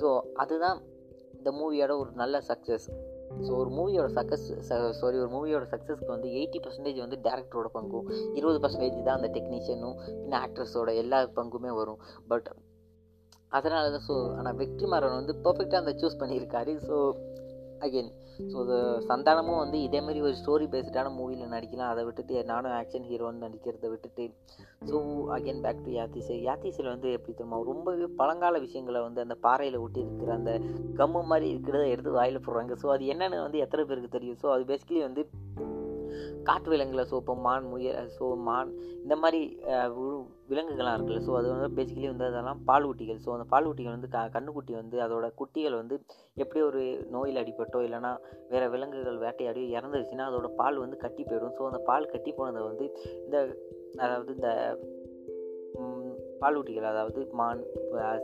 ஸோ 0.00 0.08
அதுதான் 0.44 0.78
இந்த 1.38 1.50
மூவியோட 1.58 1.92
ஒரு 2.02 2.10
நல்ல 2.22 2.36
சக்ஸஸ் 2.50 2.86
ஸோ 3.46 3.50
ஒரு 3.62 3.70
மூவியோட 3.70 4.08
சக்ஸஸ் 4.18 4.44
சாரி 5.00 5.16
ஒரு 5.24 5.30
மூவியோட 5.34 5.64
சக்ஸஸ்க்கு 5.72 6.12
வந்து 6.14 6.28
எயிட்டி 6.40 6.58
பர்சன்டேஜ் 6.64 6.98
வந்து 7.04 7.18
டேரக்டரோட 7.26 7.68
பங்கும் 7.74 8.06
இருபது 8.34 8.58
பர்சன்டேஜ் 8.64 9.02
தான் 9.08 9.18
அந்த 9.20 9.30
டெக்னீஷியனும் 9.36 9.96
பின்ன 10.06 10.40
ஆக்ட்ரஸோட 10.46 10.94
எல்லா 10.94 11.18
பங்குமே 11.38 11.72
வரும். 11.80 12.00
பட் 12.28 12.48
அதனால 13.48 13.90
தான் 13.90 14.06
ஸோ 14.08 14.14
ஆனால் 14.36 14.56
வெற்றிமாறன் 14.56 15.18
வந்து 15.20 15.34
பர்ஃபெக்டாக 15.44 15.82
அந்த 15.84 15.94
சூஸ் 16.00 16.20
பண்ணியிருக்காரு. 16.22 16.72
ஸோ 16.88 16.96
அகெயின் 17.80 18.12
ஸோ 18.52 18.56
அது 18.62 18.76
சந்தானமும் 19.08 19.60
வந்து 19.62 19.78
இதேமாரி 19.78 20.20
ஒரு 20.20 20.34
ஸ்டோரி 20.40 20.66
பேஸ்டான 20.72 21.10
மூவியில் 21.18 21.52
நடிக்கலாம். 21.54 21.92
அதை 21.92 22.04
விட்டுட்டு 22.04 22.44
நானும் 22.44 22.72
ஆக்ஷன் 22.72 23.06
ஹீரோன்னு 23.10 23.44
நடிக்கிறத 23.44 23.88
விட்டுட்டு. 23.88 24.24
So 24.88 24.96
again 25.36 25.60
back 25.60 25.84
to 25.84 25.90
Yaathisai 25.90 26.36
யாத்திசையில் 26.48 26.92
வந்து 26.92 27.12
எப்படி 27.12 27.34
தெரியுமா? 27.36 27.62
ரொம்பவே 27.62 28.06
பழங்கால 28.16 28.58
விஷயங்களை 28.58 29.00
வந்து 29.00 29.20
அந்த 29.20 29.34
பாறையில் 29.34 29.78
ஒட்டி 29.78 30.00
இருக்கிற 30.00 30.32
அந்த 30.32 30.60
கம்மு 30.96 31.22
மாதிரி 31.24 31.54
இருக்கிறத 31.54 31.86
எடுத்து 31.88 32.10
வாயில் 32.10 32.44
போடுறாங்க. 32.46 32.76
ஸோ 32.82 32.86
அது 32.86 33.04
என்னென்னு 33.04 33.40
வந்து 33.42 33.58
எத்தனை 33.58 33.84
பேருக்கு 33.84 34.08
தெரியும்? 34.08 34.38
ஸோ 34.42 34.46
அது 34.46 34.64
பேசிக்கலி 34.72 35.02
வந்து 35.02 35.24
காட்டு 36.48 36.68
விலங்குகளை 36.72 37.04
ஸோ 37.10 37.16
இப்போ 37.22 37.34
மான் 37.46 37.66
முயல் 37.72 38.10
ஸோ 38.18 38.26
மான் 38.48 38.70
இந்த 39.04 39.16
மாதிரி 39.22 39.40
விலங்குகள்லாம் 40.50 40.96
இருக்குல்ல. 40.96 41.22
ஸோ 41.26 41.32
அது 41.38 41.48
வந்து 41.54 41.68
பேசிக்கலி 41.78 42.08
வந்து 42.12 42.26
அதெல்லாம் 42.30 42.60
பாலூட்டிகள் 42.70 43.20
ஸோ 43.24 43.30
அந்த 43.36 43.46
பாலூட்டிகள் 43.54 43.96
வந்து 43.96 44.10
க 44.14 44.24
கண்ணுக்குட்டி 44.36 44.74
வந்து 44.80 44.96
அதோட 45.06 45.28
குட்டிகள் 45.40 45.78
வந்து 45.80 45.96
எப்படி 46.42 46.60
ஒரு 46.70 46.82
நோயில் 47.14 47.40
அடிபட்டோ 47.42 47.80
இல்லைனா 47.86 48.12
வேறு 48.52 48.72
விலங்குகள் 48.74 49.22
வேட்டையாடி 49.24 49.62
இறந்துருச்சுன்னா 49.78 50.28
அதோட 50.30 50.50
பால் 50.60 50.82
வந்து 50.84 50.98
கட்டி 51.04 51.22
போயிடும். 51.22 51.56
ஸோ 51.58 51.64
அந்த 51.70 51.80
பால் 51.90 52.12
கட்டி 52.14 52.32
போனதை 52.38 52.62
வந்து 52.70 52.86
இந்த 53.24 53.38
அதாவது 54.04 54.30
இந்த 54.38 54.50
பாலூட்டிகள் 56.42 56.88
அதாவது 56.92 57.20
மான் 57.40 57.62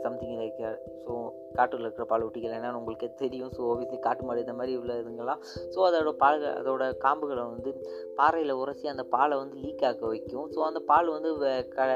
சம்திங் 0.03 0.35
லைக் 0.41 0.61
ஸோ 1.05 1.13
காட்டில் 1.57 1.85
இருக்கிற 1.85 2.05
பாலூட்டிகள் 2.11 2.55
என்னென்னு 2.57 2.79
உங்களுக்கு 2.81 3.07
தெரியும். 3.23 3.51
ஸோ 3.55 3.61
ஓவியஸ்லி 3.71 3.99
காட்டு 4.05 4.27
மாடு 4.27 4.43
இந்த 4.45 4.55
மாதிரி 4.59 4.73
உள்ள 4.81 4.93
இதுங்கெல்லாம். 5.01 5.41
ஸோ 5.73 5.79
அதோட 5.87 6.13
பால் 6.23 6.45
அதோட 6.59 6.83
காம்புகளை 7.05 7.43
வந்து 7.53 7.73
பாறையில் 8.19 8.59
உரசி 8.61 8.87
அந்த 8.93 9.05
பாலை 9.15 9.37
வந்து 9.43 9.57
லீக் 9.65 9.85
ஆக்க 9.89 10.05
வைக்கும். 10.13 10.47
ஸோ 10.55 10.61
அந்த 10.69 10.81
பால் 10.91 11.15
வந்து 11.17 11.31
க 11.77 11.89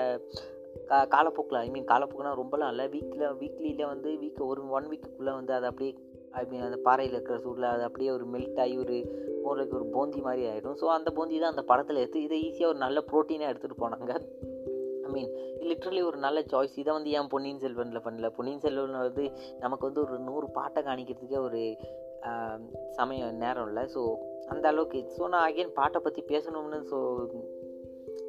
கா 0.89 0.97
காலப்போக்கில் 1.13 1.61
ஐ 1.63 1.69
மீன் 1.75 1.87
காலப்போக்குனா 1.93 2.33
ரொம்பலாம் 2.41 2.71
இல்லை. 2.73 2.85
வீக்கில் 2.95 3.37
வீக்லியில் 3.39 3.89
வந்து 3.93 4.09
வீக் 4.23 4.43
ஒரு 4.51 4.61
ஒன் 4.77 4.89
வீக்குக்குள்ளே 4.91 5.33
வந்து 5.39 5.53
அதை 5.55 5.67
அப்படியே 5.71 5.93
ஐ 6.41 6.43
மீன் 6.51 6.67
அந்த 6.67 6.77
பாறையில் 6.87 7.15
இருக்கிற 7.15 7.37
சூடில் 7.45 7.73
அது 7.73 7.83
அப்படியே 7.87 8.11
ஒரு 8.17 8.27
மெல்ட் 8.35 8.61
ஆகி 8.65 8.75
ஒரு 8.83 8.97
ஒரு 9.49 9.85
போந்தி 9.93 10.21
மாதிரி 10.25 10.43
ஆகிடும் 10.49 10.77
ஸோ 10.79 10.85
அந்த 10.95 11.09
போந்தி 11.17 11.35
தான் 11.41 11.53
அந்த 11.53 11.63
படத்தில் 11.69 11.99
எடுத்து 12.01 12.23
இதை 12.25 12.37
ஈஸியாக 12.47 12.71
ஒரு 12.71 12.79
நல்ல 12.85 12.99
ப்ரோட்டீனாக 13.09 13.51
எடுத்துகிட்டு 13.51 13.81
போனாங்க. 13.83 14.13
ஐ 15.07 15.11
மீன் 15.11 15.31
லிட்ரலி 15.61 16.01
ஒரு 16.05 16.17
நல்ல 16.17 16.39
சாய்ஸ் 16.41 16.75
இதை 16.75 16.93
வந்து 16.93 17.09
ஏன் 17.09 17.27
பொன்னியின் 17.27 17.59
செல்வனில் 17.59 18.03
பண்ணல? 18.05 18.29
பொன்னியின் 18.29 18.59
செல்வன் 18.59 18.97
வந்து 18.97 19.31
நமக்கு 19.59 19.85
வந்து 19.85 20.01
ஒரு 20.01 20.19
நூறு 20.19 20.49
பாட்டை 20.49 20.83
காணிக்கிறதுக்கே 20.83 21.39
ஒரு 21.39 21.61
சமயம் 22.89 23.35
நேரம் 23.35 23.67
இல்லை. 23.67 23.83
ஸோ 23.83 24.01
அந்த 24.47 24.67
அளவுக்கு. 24.67 24.99
ஸோ 25.17 25.27
நான் 25.27 25.51
அகைன் 25.51 25.73
பாட்டை 25.73 26.01
பற்றி 26.03 26.21
பேசணும்னு 26.21 26.79
ஸோ 26.91 26.99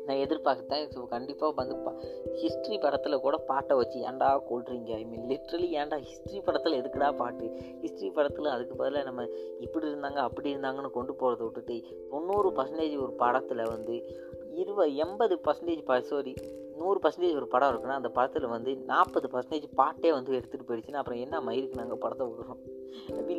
நான் 0.07 0.17
எதிர்பார்த்தேன் 0.17 0.85
ஸோ 0.95 1.01
கண்டிப்பாக 1.07 1.53
வந்து 1.57 1.75
பா 1.77 1.91
ஹிஸ்ட்ரி 2.35 2.79
படத்தில் 2.79 3.21
கூட 3.21 3.37
பாட்டை 3.37 3.77
வச்சு 3.77 3.99
ஏன்டா 4.01 4.29
கொள்றீங்க 4.51 4.91
ஐ 4.95 5.05
மீன் 5.05 5.27
லிட்ரலி 5.29 5.69
ஏன்டா 5.81 5.97
ஹிஸ்ட்ரி 5.99 6.41
படத்தில் 6.41 6.77
எதுக்குடா 6.83 7.17
பாட்டு? 7.17 7.47
ஹிஸ்ட்ரி 7.81 8.11
படத்தில் 8.11 8.47
அதுக்கு 8.47 8.75
பதிலாக 8.75 9.05
நம்ம 9.05 9.27
இப்படி 9.59 9.87
இருந்தாங்க 9.87 10.21
அப்படி 10.29 10.55
இருந்தாங்கன்னு 10.55 10.91
கொண்டு 10.91 11.15
போகிறத 11.15 11.43
விட்டுட்டு 11.43 11.77
தொண்ணூறு 12.11 12.51
பர்சன்டேஜ் 12.51 12.97
ஒரு 13.01 13.13
படத்தில் 13.13 13.65
வந்து 13.67 13.97
இருபது 14.55 14.95
எண்பது 14.97 15.41
பர்சன்டேஜ் 15.45 16.03
சாரி 16.03 16.35
நூறு 16.83 16.99
பர்சன்டேஜ் 17.05 17.39
ஒரு 17.41 17.49
படம் 17.55 17.71
இருக்குன்னா 17.73 18.01
அந்த 18.01 18.11
படத்தில் 18.17 18.53
வந்து 18.57 18.73
நாற்பது 18.93 19.29
பர்சன்டேஜ் 19.35 19.69
பாட்டே 19.81 20.13
வந்து 20.19 20.37
எடுத்துகிட்டு 20.39 20.69
போயிடுச்சுன்னா 20.71 21.03
அப்புறம் 21.03 21.23
என்ன 21.27 21.41
மயிருக்கு 21.49 21.83
நாங்கள் 21.83 22.03
படத்தை 22.05 22.27
விடுறோம்? 22.31 22.61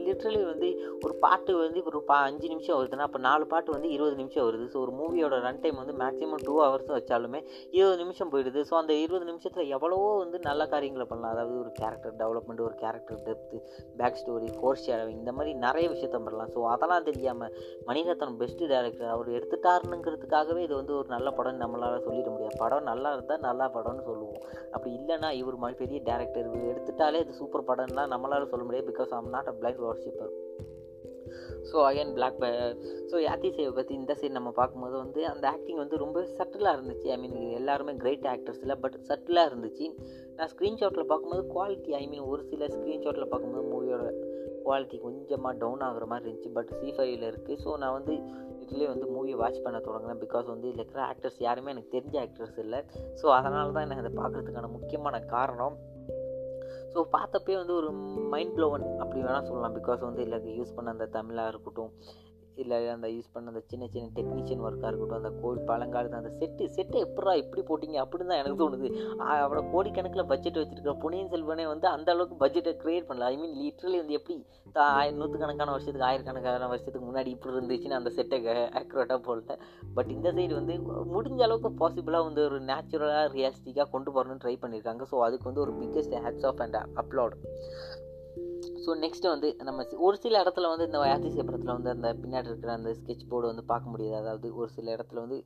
லிட்ரலி 0.07 0.41
வந்து 0.49 0.67
ஒரு 1.05 1.13
பாட்டு 1.23 1.51
வந்து 1.63 1.79
ஒரு 1.89 1.99
பா 2.09 2.17
அஞ்சு 2.27 2.47
நிமிஷம் 2.51 2.77
வருதுன்னா 2.79 3.05
அப்போ 3.07 3.19
நாலு 3.25 3.43
பாட்டு 3.51 3.69
வந்து 3.75 3.89
இருபது 3.95 4.15
நிமிஷம் 4.19 4.45
வருது. 4.47 4.65
ஸோ 4.73 4.77
ஒரு 4.85 4.91
மூவியோட 4.99 5.35
ரன் 5.45 5.59
டைம் 5.63 5.77
வந்து 5.81 5.95
மேக்ஸிமம் 6.01 6.43
டூ 6.47 6.53
ஹவர்ஸ் 6.63 6.91
வச்சாலுமே 6.95 7.39
இருபது 7.77 7.97
நிமிஷம் 8.03 8.31
போயிடுது. 8.33 8.61
ஸோ 8.69 8.75
அந்த 8.81 8.93
இருபது 9.03 9.25
நிமிஷத்தில் 9.29 9.71
எவ்வளவோ 9.75 10.09
வந்து 10.23 10.39
நல்ல 10.49 10.67
காரியங்களை 10.73 11.05
பண்ணலாம். 11.11 11.33
அதாவது 11.35 11.55
ஒரு 11.63 11.71
கேரக்டர் 11.81 12.15
டெவலப்மெண்ட் 12.21 12.63
ஒரு 12.67 12.75
character 12.83 13.19
depth 13.27 13.59
back 14.01 14.19
story 14.21 14.49
for 14.57 14.81
ஷேரவிங் 14.85 15.19
இந்த 15.23 15.33
மாதிரி 15.39 15.53
நிறைய 15.65 15.87
விஷயத்த 15.95 16.19
பண்ணலாம். 16.27 16.51
ஸோ 16.55 16.61
அதெல்லாம் 16.75 17.07
தெரியாமல் 17.09 17.53
மணிரத்னம் 17.89 18.39
பெஸ்ட்டு 18.41 18.71
டேரக்டர் 18.73 19.13
அவர் 19.15 19.29
எடுத்துட்டாருங்கிறதுக்காகவே 19.39 20.63
இது 20.67 20.75
வந்து 20.81 20.95
ஒரு 21.01 21.09
நல்ல 21.15 21.29
படம்னு 21.39 21.63
நம்மளால் 21.65 22.05
சொல்லிட 22.07 22.29
முடியாது. 22.35 22.57
படம் 22.63 22.89
நல்லா 22.91 23.11
இருந்தால் 23.29 23.47
நல்லா 23.49 23.65
படம்னு 23.75 24.03
சொல்லுவோம். 24.09 24.43
அப்படி 24.73 24.91
இல்லைன்னா 24.99 25.29
இவர் 25.41 25.61
மாதிரி 25.63 25.77
பெரிய 25.81 25.99
டேரக்டர் 26.09 26.47
இவர் 26.49 26.69
எடுத்துட்டாலே 26.71 27.21
இது 27.23 27.39
சூப்பர் 27.41 27.67
படம்னா 27.69 28.05
நம்மளால் 28.13 28.51
சொல்ல 28.53 28.65
முடியாது 28.67 28.89
because 28.91 29.13
I'm 29.17 29.33
not 29.35 29.51
a 29.51 29.55
blind 29.61 29.83
worshipper 29.87 30.33
so 31.69 31.77
again 31.87 32.13
black 32.17 32.39
so 33.09 33.15
Yaathisai 33.55 33.71
பற்றி 33.77 33.93
இந்த 34.01 34.13
சைடு 34.19 34.37
நம்ம 34.37 34.51
பார்க்கும்போது 34.59 34.95
வந்து 35.03 35.21
அந்த 35.31 35.45
ஆக்டிங் 35.51 35.81
வந்து 35.81 35.97
ரொம்ப 36.03 36.19
சட்டிலாக 36.37 36.77
இருந்துச்சு. 36.77 37.07
ஐ 37.15 37.17
மீன் 37.23 37.35
எல்லாருமே 37.59 37.93
கிரேட் 38.03 38.27
ஆக்டர்ஸ் 38.33 38.61
இல்லை 38.63 38.75
பட் 38.83 38.97
சட்டிலாக 39.09 39.49
இருந்துச்சு. 39.51 39.87
நான் 40.37 40.51
ஸ்க்ரீன்ஷாட்டில் 40.53 41.09
பார்க்கும்போது 41.11 41.43
குவாலிட்டி 41.55 41.93
ஐ 42.01 42.03
மீன் 42.07 42.25
ஒரு 42.31 42.43
சில 42.51 42.65
ஸ்க்ரீன்ஷாட்டில் 42.75 43.31
பார்க்கும்போது 43.33 43.65
மூவியோட 43.73 44.05
குவாலிட்டி 44.65 44.99
கொஞ்சமாக 45.05 45.53
டவுன் 45.63 45.85
ஆகுற 45.87 46.05
மாதிரி 46.11 46.25
இருந்துச்சு 46.27 46.53
பட் 46.57 46.71
சி 46.79 46.87
ஃபைவ்ல 46.97 47.27
இருக்குது 47.31 47.59
ஸோ 47.65 47.77
நான் 47.83 47.97
வந்து 47.97 48.15
இதுலேயே 48.69 48.87
வந்து 48.87 49.07
மூவி 49.07 49.35
வாட்ச் 49.35 49.61
பண்ண 49.61 49.77
தொடங்கினேன். 49.77 50.21
பிகாஸ் 50.25 50.45
வந்து 50.45 50.67
இதில் 50.67 50.81
இருக்கிற 50.81 51.03
ஆக்டர்ஸ் 51.03 51.39
யாருமே 51.39 51.71
எனக்கு 51.71 51.95
தெரிஞ்ச 51.97 52.15
ஆக்டர்ஸ் 52.25 52.59
இல்லை. 52.59 52.79
ஸோ 53.21 53.25
அதனால 53.25 53.71
தான் 53.71 53.91
எனக்கு 53.91 54.03
அதை 54.03 54.13
பார்க்குறதுக்கான 54.23 54.69
முக்கியமான 54.69 55.19
காரணம். 55.19 55.77
ஸோ 56.93 56.99
பார்த்தப்பே 57.11 57.55
வந்து 57.55 57.73
ஒரு 57.73 57.91
மைண்ட் 58.33 58.55
ப்ளோவன் 58.55 58.97
அப்படி 58.97 59.21
வேணால் 59.21 59.47
சொல்லலாம். 59.49 59.75
பிகாஸ் 59.75 59.99
வந்து 59.99 60.21
இல்லை 60.21 60.57
யூஸ் 60.59 60.75
பண்ண 60.75 60.91
அந்த 60.91 61.05
தமிழாக 61.05 61.47
இருக்கட்டும் 61.47 61.91
இல்லை 62.63 62.77
அந்த 62.95 63.07
யூஸ் 63.15 63.31
பண்ண 63.33 63.51
அந்த 63.53 63.61
சின்ன 63.71 63.87
சின்ன 63.93 64.07
டெக்னீஷியன் 64.17 64.63
ஒர்க்காக 64.67 64.89
இருக்கட்டும் 64.91 65.19
அந்த 65.21 65.31
கோவில் 65.41 65.67
பழங்காலத்து 65.69 66.19
அந்த 66.21 66.31
செட்டு 66.39 66.65
செட்டை 66.77 66.99
எப்படா 67.07 67.33
இப்படி 67.43 67.61
போட்டிங்க? 67.69 67.97
அப்படின்னு 68.03 68.31
தான் 68.31 68.41
எனக்கு 68.41 68.61
தோணுது. 68.61 68.89
அவ்வளோ 69.33 69.63
கோடிக்கணக்கில் 69.73 70.29
பட்ஜெட் 70.31 70.61
வச்சுருக்க 70.61 70.93
பொன்னியின் 71.03 71.31
செல்வனே 71.33 71.65
வந்து 71.73 71.87
அந்த 71.95 72.09
அளவுக்கு 72.15 72.37
பட்ஜெட்டை 72.43 72.73
க்ரியேட் 72.83 73.07
பண்ணல. 73.09 73.29
ஐ 73.33 73.37
மீன் 73.41 73.55
லிட்ரலி 73.61 73.99
வந்து 74.01 74.17
எப்படி 74.19 74.37
நூற்றுக்கணக்கான 75.19 75.71
வருஷத்துக்கு 75.75 76.07
ஆயிரக்கணக்கான 76.09 76.67
வருஷத்துக்கு 76.71 77.05
முன்னாடி 77.07 77.29
இப்படி 77.35 77.55
இருந்துச்சுன்னு 77.55 77.99
அந்த 77.99 78.09
செட்டை 78.17 78.39
ஆக்யூரேட்டாக 78.79 79.21
போடல. 79.27 79.55
பட் 79.95 80.11
இந்த 80.15 80.29
சைடு 80.37 80.53
வந்து 80.59 80.75
முடிஞ்ச 81.15 81.41
அளவுக்கு 81.47 81.71
பாசிபிளாக 81.81 82.27
வந்து 82.29 82.43
ஒரு 82.49 82.59
நேச்சுரலாக 82.71 83.25
ரியாலிஸ்டிக்காக 83.37 83.89
கொண்டு 83.95 84.11
போகணும்னு 84.17 84.43
ட்ரை 84.43 84.55
பண்ணியிருக்காங்க. 84.65 85.05
ஸோ 85.13 85.17
அதுக்கு 85.27 85.49
வந்து 85.51 85.65
ஒரு 85.65 85.73
biggest 85.81 86.15
hats 86.27 86.47
off 86.51 86.61
and 86.65 86.79
upload 87.03 87.35
so 88.89 88.93
next 89.01 89.31
வந்து 89.31 89.47
நம்ம 89.67 89.81
ஒரு 90.05 90.17
சில 90.21 90.35
இடத்துல 90.43 90.69
வந்து 90.71 90.85
இந்த 90.85 90.99
யாத்திசை 91.09 91.43
படத்தில் 91.43 91.73
வந்து 91.75 91.89
அந்த 91.89 92.09
பின்னாடி 92.21 92.47
இருக்கிற 92.49 92.71
அந்த 92.73 92.91
ஸ்கெட்ச் 92.99 93.27
போர்டு 93.29 93.49
வந்து 93.51 93.63
பார்க்க 93.63 93.91
முடியுது. 93.91 94.13
அதாவது 94.13 94.47
ஒரு 94.55 94.69
சில 94.77 94.87
இடத்துல 94.95 95.19
வந்து 95.25 95.37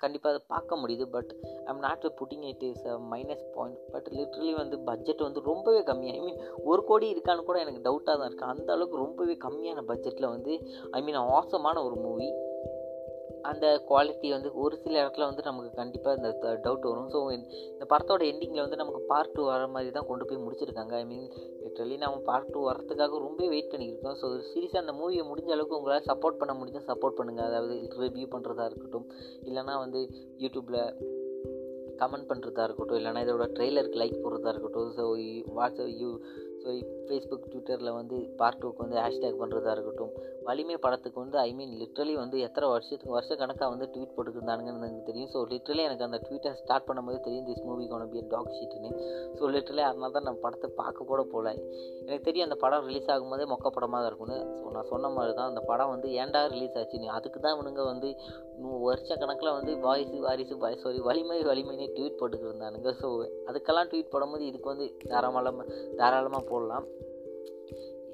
கண்டிப்பாக 0.00 0.32
அதை 0.34 0.42
பார்க்க 0.46 0.78
முடியுது. 0.82 1.04
But 1.16 1.32
I'm 1.70 1.82
not 1.86 2.06
putting 2.20 2.44
it 2.50 2.62
is 2.68 2.84
a 2.86 2.94
minus 3.12 3.44
point 3.56 3.80
but 3.94 4.08
literally 4.18 4.52
வந்து 4.54 4.78
பட்ஜெட் 4.80 5.26
வந்து 5.26 5.42
ரொம்பவே 5.50 5.80
கம்மி 5.90 6.08
ஐ 6.12 6.20
மீன் 6.20 6.40
ஒரு 6.64 6.84
கோடி 6.84 7.08
இருக்கான்னு 7.14 7.48
கூட 7.50 7.58
எனக்கு 7.58 7.82
டவுட்டாக 7.88 8.16
தான் 8.16 8.28
இருக்குது 8.28 8.52
அந்த 8.54 8.68
அளவுக்கு 8.72 9.02
ரொம்பவே 9.04 9.36
கம்மியான 9.46 9.84
பட்ஜெட்டில் 9.90 10.28
வந்து 10.28 10.54
ஐ 10.90 11.02
மீன் 11.02 11.20
ஆசமான 11.38 11.84
ஒரு 11.84 11.98
மூவி 12.06 12.28
அந்த 13.50 13.66
குவாலிட்டி 13.88 14.28
வந்து 14.34 14.50
ஒரு 14.62 14.74
சில 14.82 14.94
இடத்துல 15.02 15.26
வந்து 15.28 15.42
நமக்கு 15.48 15.70
கண்டிப்பாக 15.78 16.18
இந்த 16.18 16.50
டவுட் 16.64 16.86
வரும். 16.90 17.08
ஸோ 17.14 17.18
இந்த 17.36 17.84
படத்தோட 17.92 18.22
எண்டிங்கில் 18.32 18.64
வந்து 18.64 18.80
நமக்கு 18.80 19.00
பார்ட் 19.12 19.32
டூ 19.36 19.44
வர 19.50 19.66
மாதிரி 19.74 19.90
தான் 19.96 20.08
கொண்டு 20.10 20.26
போய் 20.28 20.42
முடிச்சிருக்காங்க. 20.44 20.94
ஐ 21.02 21.06
மீன் 21.10 21.26
லிட்ரலி 21.64 21.96
நம்ம 22.04 22.20
பார்ட் 22.28 22.52
டூ 22.54 22.60
வரதுக்காக 22.68 23.20
ரொம்ப 23.26 23.48
வெயிட் 23.54 23.72
பண்ணியிருக்கோம். 23.72 24.16
ஸோ 24.20 24.28
சீரியஸாக 24.50 24.82
அந்த 24.84 24.94
மூவியை 25.00 25.24
முடிஞ்ச 25.30 25.50
அளவுக்கு 25.56 25.78
உங்களால் 25.78 26.08
சப்போர்ட் 26.10 26.40
பண்ண 26.42 26.54
முடிஞ்சால் 26.60 26.88
சப்போர்ட் 26.92 27.18
பண்ணுங்கள் 27.20 27.48
அதாவது 27.50 27.74
ரிவ்யூ 28.04 28.28
பண்ணுறதா 28.36 28.66
இருக்கட்டும் 28.70 29.08
இல்லைனா 29.48 29.76
வந்து 29.84 30.02
யூடியூப்பில் 30.44 30.80
கமெண்ட் 32.02 32.30
பண்ணுறதா 32.30 32.62
இருக்கட்டும் 32.68 32.98
இல்லைனா 33.00 33.24
இதோட 33.26 33.44
ட்ரெய்லருக்கு 33.56 34.00
லைக் 34.02 34.22
போடுறதா 34.24 34.52
இருக்கட்டும். 34.54 34.92
So 34.98 35.04
WhatsApp 35.58 35.94
you 36.02 36.10
so 36.62 36.70
Facebook 37.06 37.48
ட்விட்டரில் 37.52 37.96
வந்து 37.98 38.16
பார்ட் 38.40 38.60
டூக்கு 38.62 38.82
வந்து 38.84 38.98
ஹேஷ்டேக் 39.04 39.40
பண்ணுறதா 39.42 39.72
இருக்கட்டும். 39.76 40.12
வலிமை 40.48 40.76
படத்துக்கு 40.84 41.18
வந்து 41.22 41.36
ஐ 41.46 41.50
மீன் 41.58 41.74
லிட்ரலி 41.80 42.14
வந்து 42.20 42.36
எத்தனை 42.46 42.66
வருஷத்துக்கு 42.72 43.14
வருஷ 43.16 43.32
கணக்காக 43.40 43.68
வந்து 43.72 43.86
ட்வீட் 43.94 44.14
போட்டுருந்தானுங்கன்னு 44.16 44.80
எனக்கு 44.82 45.08
தெரியும். 45.10 45.30
ஸோ 45.34 45.40
லிட்ரலி 45.52 45.82
எனக்கு 45.88 46.06
அந்த 46.08 46.18
ட்வீட்டை 46.26 46.52
ஸ்டார்ட் 46.60 46.86
பண்ணும்போது 46.88 47.18
தெரியும் 47.26 47.46
this 47.48 47.64
movie 47.68 47.84
gonna 47.92 48.06
be 48.14 48.22
talk 48.32 48.52
ஷீட்டுன்னு 48.58 48.90
so 49.38 49.50
literally 49.56 49.84
அதனால 49.88 50.12
தான் 50.16 50.26
நான் 50.28 50.40
படத்தை 50.44 50.70
பார்க்க 50.80 51.08
கூட 51.12 51.22
போகல 51.34 51.52
எனக்கு 52.06 52.26
தெரியும் 52.28 52.48
அந்த 52.48 52.58
படம் 52.64 52.86
ரிலீஸ் 52.88 53.10
ஆகும்போதே 53.14 53.46
மொக்க 53.52 53.74
படமாக 53.76 54.00
தான் 54.00 54.10
இருக்கும்னு. 54.10 54.38
ஸோ 54.60 54.72
நான் 54.76 54.90
சொன்ன 54.92 55.10
மாதிரி 55.18 55.34
தான் 55.40 55.50
அந்த 55.52 55.62
படம் 55.70 55.92
வந்து 55.94 56.08
ஏன்டா 56.22 56.42
ரிலீஸ் 56.54 56.78
ஆச்சுன்னு 56.82 57.12
அதுக்கு 57.18 57.40
தான் 57.46 57.56
இவனுங்க 57.56 57.84
வந்து 57.92 58.10
வருஷ 58.88 59.08
கணக்கில் 59.20 59.56
வந்து 59.58 59.72
வாரிசு 59.84 60.18
வாரிசு 60.24 60.56
சாரி 60.82 60.98
வலிமை 61.08 61.38
வலிமைன்னு 61.50 61.86
ட்வீட் 61.96 62.18
போட்டுக்கிட்டு 62.20 62.50
இருந்தானுங்க 62.50 62.90
ஸோ 63.00 63.08
அதுக்கெல்லாம் 63.50 63.88
ட்வீட் 63.92 64.12
போடும்போது 64.12 64.44
இதுக்கு 64.50 64.68
வந்து 64.72 64.86
தாராளமாக 65.12 65.66
தாராளமாக 66.00 66.42
পড়লাম 66.52 66.82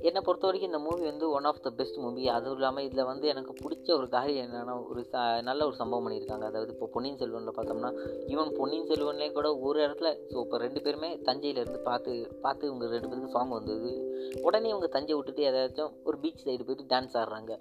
என்னை 0.06 0.20
பொறுத்த 0.26 0.46
வரைக்கும் 0.46 0.70
இந்த 0.70 0.80
மூவி 0.84 1.04
வந்து 1.10 1.26
one 1.36 1.46
of 1.50 1.62
the 1.64 1.70
best 1.78 1.98
movie 2.02 2.24
அதுவும் 2.34 2.56
இல்லாமல் 2.58 2.84
இதில் 2.86 3.08
வந்து 3.10 3.26
எனக்கு 3.32 3.52
பிடிச்ச 3.62 3.88
ஒரு 3.96 4.08
காரியம் 4.08 4.44
என்னென்னா 4.46 4.74
ஒரு 4.90 5.02
ச 5.12 5.22
நல்ல 5.48 5.60
ஒரு 5.68 5.76
சம்பவம் 5.80 6.04
பண்ணியிருக்காங்க. 6.06 6.44
அதாவது 6.50 6.72
இப்போ 6.74 6.88
பொன்னியின் 6.94 7.18
செல்வனில் 7.22 7.56
பார்த்தோம்னா 7.56 7.90
ஈவன் 8.32 8.52
பொன்னியின் 8.58 8.88
செல்வன்லேயே 8.90 9.32
கூட 9.38 9.48
ஒரு 9.68 9.78
இடத்துல 9.86 10.10
ஸோ 10.32 10.36
இப்போ 10.44 10.58
ரெண்டு 10.64 10.82
பேருமே 10.84 11.10
தஞ்சையிலேருந்து 11.28 11.80
பார்த்து 11.88 12.12
பார்த்து 12.44 12.68
இவங்க 12.70 12.92
ரெண்டு 12.94 13.10
பேருக்கு 13.10 13.34
சாங் 13.36 13.56
வந்தது. 13.58 13.90
உடனே 14.46 14.68
இவங்க 14.68 14.88
தஞ்சை 14.96 15.14
விட்டுட்டு 15.16 15.42
ஏதாச்சும் 15.50 15.92
ஒரு 16.08 16.16
பீச் 16.22 16.44
சைடு 16.46 16.66
போயிட்டு 16.68 16.86
டான்ஸ் 16.94 17.16
ஆடுறாங்க. 17.22 17.52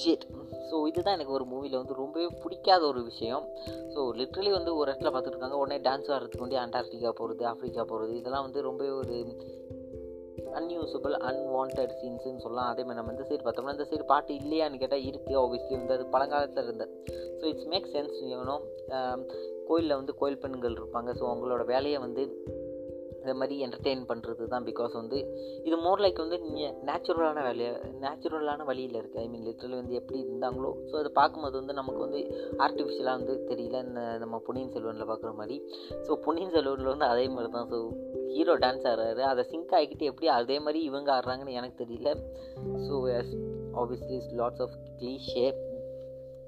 ஷேட் 0.00 0.26
ஸோ 0.70 0.76
இதுதான் 0.90 1.16
எனக்கு 1.18 1.36
ஒரு 1.38 1.46
மூவியில் 1.52 1.80
வந்து 1.80 2.00
ரொம்பவே 2.02 2.28
பிடிக்காத 2.44 2.82
ஒரு 2.92 3.02
விஷயம். 3.10 3.44
ஸோ 3.94 4.00
லிட்ரலி 4.20 4.50
வந்து 4.58 4.70
ஒரு 4.76 4.88
இடத்துல 4.90 5.10
பார்த்துட்டு 5.12 5.36
இருக்காங்க. 5.36 5.58
உடனே 5.64 5.78
டான்ஸ் 5.88 6.10
ஆடுறதுக்கு 6.14 6.46
வந்து 6.46 6.60
அண்டார்டிகா 6.64 7.12
போகிறது 7.20 7.44
ஆஃப்ரிக்கா 7.52 7.84
போகிறது 7.92 8.14
இதெல்லாம் 8.20 8.46
வந்து 8.48 8.62
ரொம்பவே 8.68 8.90
ஒரு 9.02 9.16
அன்யூசபிள் 10.60 11.14
அன்வான்ட் 11.30 11.80
சீன்ஸ்னு 12.00 12.42
சொல்லலாம். 12.46 12.70
அதே 12.72 12.82
மாதிரி 12.86 12.98
நம்ம 13.00 13.14
இந்த 13.16 13.26
சைடு 13.30 13.44
பார்த்தோம்னா 13.46 13.76
இந்த 13.76 13.86
சைடு 13.92 14.04
பாட்டு 14.12 14.32
இல்லையான்னு 14.42 14.82
கேட்டால் 14.82 15.06
இருக்குது 15.10 15.40
ஆப்வியஸ்லி 15.42 15.76
வந்து 15.80 15.96
அது 15.98 16.06
பழங்காலத்தில் 16.16 16.66
இருந்தது. 16.66 16.92
So 17.38 17.46
it's 17.52 17.70
make 17.74 17.88
sense 17.94 18.18
you know 18.34 18.58
கோயிலில் 19.70 19.98
வந்து 20.00 20.14
கோயில் 20.20 20.42
பெண்கள் 20.44 20.78
இருப்பாங்க. 20.80 21.10
ஸோ 21.20 21.24
அவங்களோட 21.30 21.64
வேலையை 21.74 22.00
வந்து 22.06 22.24
இந்த 23.24 23.34
மாதிரி 23.40 23.54
என்டர்டெயின் 23.64 24.02
பண்ணுறது 24.08 24.46
தான் 24.52 24.64
பிகாஸ் 24.68 24.94
வந்து 24.98 25.18
இது 25.66 25.76
மோர் 25.84 26.00
லைக் 26.04 26.18
வந்து 26.22 26.38
நேச்சுரலான 26.88 27.42
வேலையை 27.46 27.70
நேச்சுரலான 28.02 28.64
வழியில் 28.70 28.98
இருக்குது 29.00 29.22
ஐ 29.22 29.28
மீன் 29.32 29.46
லிட்ரலி 29.48 29.76
வந்து 29.80 29.94
எப்படி 30.00 30.18
இருந்தாங்களோ 30.24 30.70
ஸோ 30.90 30.94
அதை 31.00 31.10
பார்க்கும்போது 31.20 31.56
வந்து 31.60 31.78
நமக்கு 31.78 32.00
வந்து 32.06 32.20
ஆர்டிஃபிஷியலாக 32.64 33.18
வந்து 33.20 33.34
தெரியல. 33.50 33.80
இந்த 33.86 34.02
நம்ம 34.22 34.42
பொன்னியின் 34.48 34.74
செல்வனில் 34.74 35.10
பார்க்குற 35.12 35.32
மாதிரி. 35.40 35.56
ஸோ 36.08 36.18
பொன்னியின் 36.26 36.54
செல்வனில் 36.56 36.92
வந்து 36.94 37.08
அதே 37.12 37.24
மாதிரி 37.36 37.50
தான். 37.56 37.70
ஸோ 37.72 37.78
ஹீரோ 38.34 38.54
டான்ஸ் 38.64 38.86
ஆடுறாரு. 38.90 39.22
அதை 39.32 39.42
சிங்க் 39.52 39.74
ஆகிக்கிட்டு 39.78 40.08
எப்படி 40.10 40.28
அதே 40.38 40.56
மாதிரி 40.64 40.80
இவங்க 40.90 41.10
ஆடுறாங்கன்னு 41.16 41.58
எனக்கு 41.60 41.76
தெரியல. 41.84 42.10
So 42.86 42.96
obviously 43.82 44.18
lots 44.42 44.64
of 44.66 44.76
cliche 44.98 45.46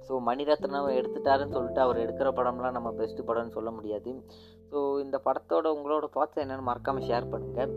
so 0.09 0.16
Maniratnam 0.26 0.88
எடுத்துட்டாருன்னு 0.99 1.55
சொல்லிட்டு 1.55 1.81
அவர் 1.85 2.02
எடுக்கிற 2.02 2.28
படம்லாம் 2.38 2.76
நம்ம 2.76 2.90
பெஸ்ட்டு 2.99 3.26
படம்னு 3.31 3.55
சொல்ல 3.57 3.71
முடியாது. 3.76 4.11
ஸோ 4.71 4.78
இந்த 5.05 5.16
படத்தோட 5.25 5.66
உங்களோட 5.76 6.07
தாட்ஸ் 6.16 6.43
என்னென்னு 6.43 6.69
மறக்காமல் 6.69 7.07
ஷேர் 7.09 7.26
பண்ணுங்கள் 7.33 7.73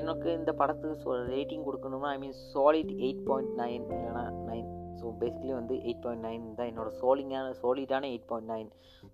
எனக்கு 0.00 0.28
இந்த 0.38 0.50
படத்துக்கு 0.60 1.02
ஸோ 1.04 1.16
ரேட்டிங் 1.32 1.64
கொடுக்கணும்னா 1.68 2.10
I 2.16 2.18
mean 2.22 2.36
solid 2.52 2.92
eight 3.06 3.24
point 3.28 3.54
nine 3.62 3.82
இல்லைனா 3.88 4.22
நைன் 4.50 4.68
ஸோ 5.00 5.06
பேசிக்கலி 5.20 5.52
வந்து 5.58 5.74
எயிட் 5.86 6.02
பாயிண்ட் 6.04 6.24
நைன் 6.28 6.44
தான் 6.58 6.68
என்னோடய 6.70 6.94
சோலிங்கான 7.02 7.54
சாலிடான 7.62 8.08
eight 8.12 8.28
point 8.30 8.50
nine 8.54 8.68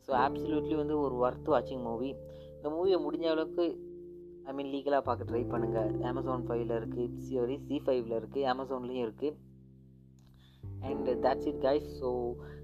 so 0.06 0.12
absolutely 0.24 0.76
வந்து 0.82 0.96
ஒரு 1.04 1.16
ஒர்த் 1.24 1.50
வாட்சிங் 1.54 1.84
மூவி 1.88 2.10
இந்த 2.56 2.68
மூவியை 2.76 2.98
முடிஞ்ச 3.06 3.26
அளவுக்கு 3.34 3.66
ஐ 4.48 4.52
மீன் 4.58 4.72
லீகலாக 4.74 5.02
பார்க்க 5.08 5.28
ட்ரை 5.30 5.42
பண்ணுங்கள் 5.52 5.90
அமேசான் 6.10 6.46
ஃபைவ்ல 6.48 6.78
இருக்குது 6.80 7.06
சாரி 7.28 7.56
சி 7.66 7.78
ஃபைவ்ல 7.86 8.14
இருக்குது 8.20 8.46
அமேசான்லேயும் 8.52 9.06
இருக்குது 9.08 9.36
and 10.88 11.08
that's 11.24 11.48
it 11.50 11.60
guys 11.66 11.88
so 12.00 12.08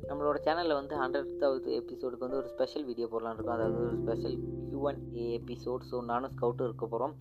நம்மளோட 0.09 0.37
சேனலில் 0.47 0.79
வந்து 0.79 0.95
ஹண்ட்ரட்தாவது 1.03 1.69
எபிசோடுக்கு 1.81 2.27
வந்து 2.27 2.41
ஒரு 2.41 2.49
ஸ்பெஷல் 2.55 2.87
வீடியோ 2.89 3.07
போடலான்னு 3.13 3.39
இருக்கும். 3.39 3.57
அதாவது 3.57 3.77
ஒரு 3.85 3.97
special 4.03 4.37
Q 4.69 4.81
A 5.21 5.27
episode 5.39 5.85
so 5.91 5.99
நானும் 6.11 6.33
ஸ்கவுட்டும் 6.35 6.69
இருக்க 6.69 6.87
போகிறோம் 6.87 7.15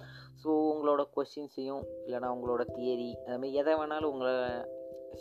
ஸோ 0.44 0.50
உங்களோட 0.74 1.04
கொஸ்டின்ஸையும் 1.16 1.84
இல்லைனா 2.06 2.30
உங்களோட 2.36 2.64
தியரி 2.76 3.12
அதுமாதிரி 3.28 3.60
எதை 3.62 3.76
வேணாலும் 3.82 4.12
உங்களை 4.14 4.36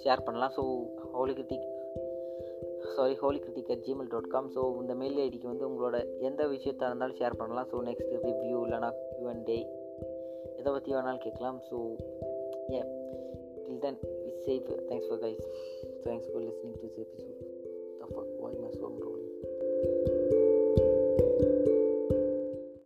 ஷேர் 0.02 0.26
பண்ணலாம். 0.26 0.55
So 0.59 0.62
holy 1.16 1.35
critic 1.38 1.68
sorry 2.96 3.14
holy 3.22 3.38
critic 3.44 3.70
at 3.74 3.85
Gmail 3.87 4.11
dot 4.14 4.33
com 4.35 4.48
so 4.57 4.62
இந்த 4.83 4.94
மெயில் 5.02 5.20
ஐடிக்கு 5.24 5.48
வந்து 5.52 5.68
உங்களோட 5.68 5.96
எந்த 6.28 6.42
விஷயத்தாக 6.55 6.90
இருந்தாலும் 6.90 7.18
ஷேர் 7.20 7.38
பண்ணலாம். 7.40 7.68
ஸோ 7.72 7.78
நெக்ஸ்ட் 7.88 8.12
ரிவ்யூ 8.26 8.59
இல்லைனா 8.66 8.90
கியூ 9.14 9.28
அண்ட் 9.35 9.44
டே 9.50 9.59
எதை 10.61 10.68
பற்றி 10.72 10.90
வேணாலும் 10.96 11.24
கேட்கலாம். 11.26 11.61
So 11.70 11.78
uh 12.74 12.83
till 13.64 13.83
then 13.87 14.00
be 14.24 14.33
safe 14.46 14.68
thanks 14.90 15.09
for 15.09 15.22
guys 15.26 15.44
thanks 16.05 16.26
for 16.33 16.40
listening 16.40 16.74
safe 16.74 16.83
this 16.83 16.96
episode. 17.05 17.40
The 18.00 18.09
fuck? 18.14 18.31
So 18.78 19.12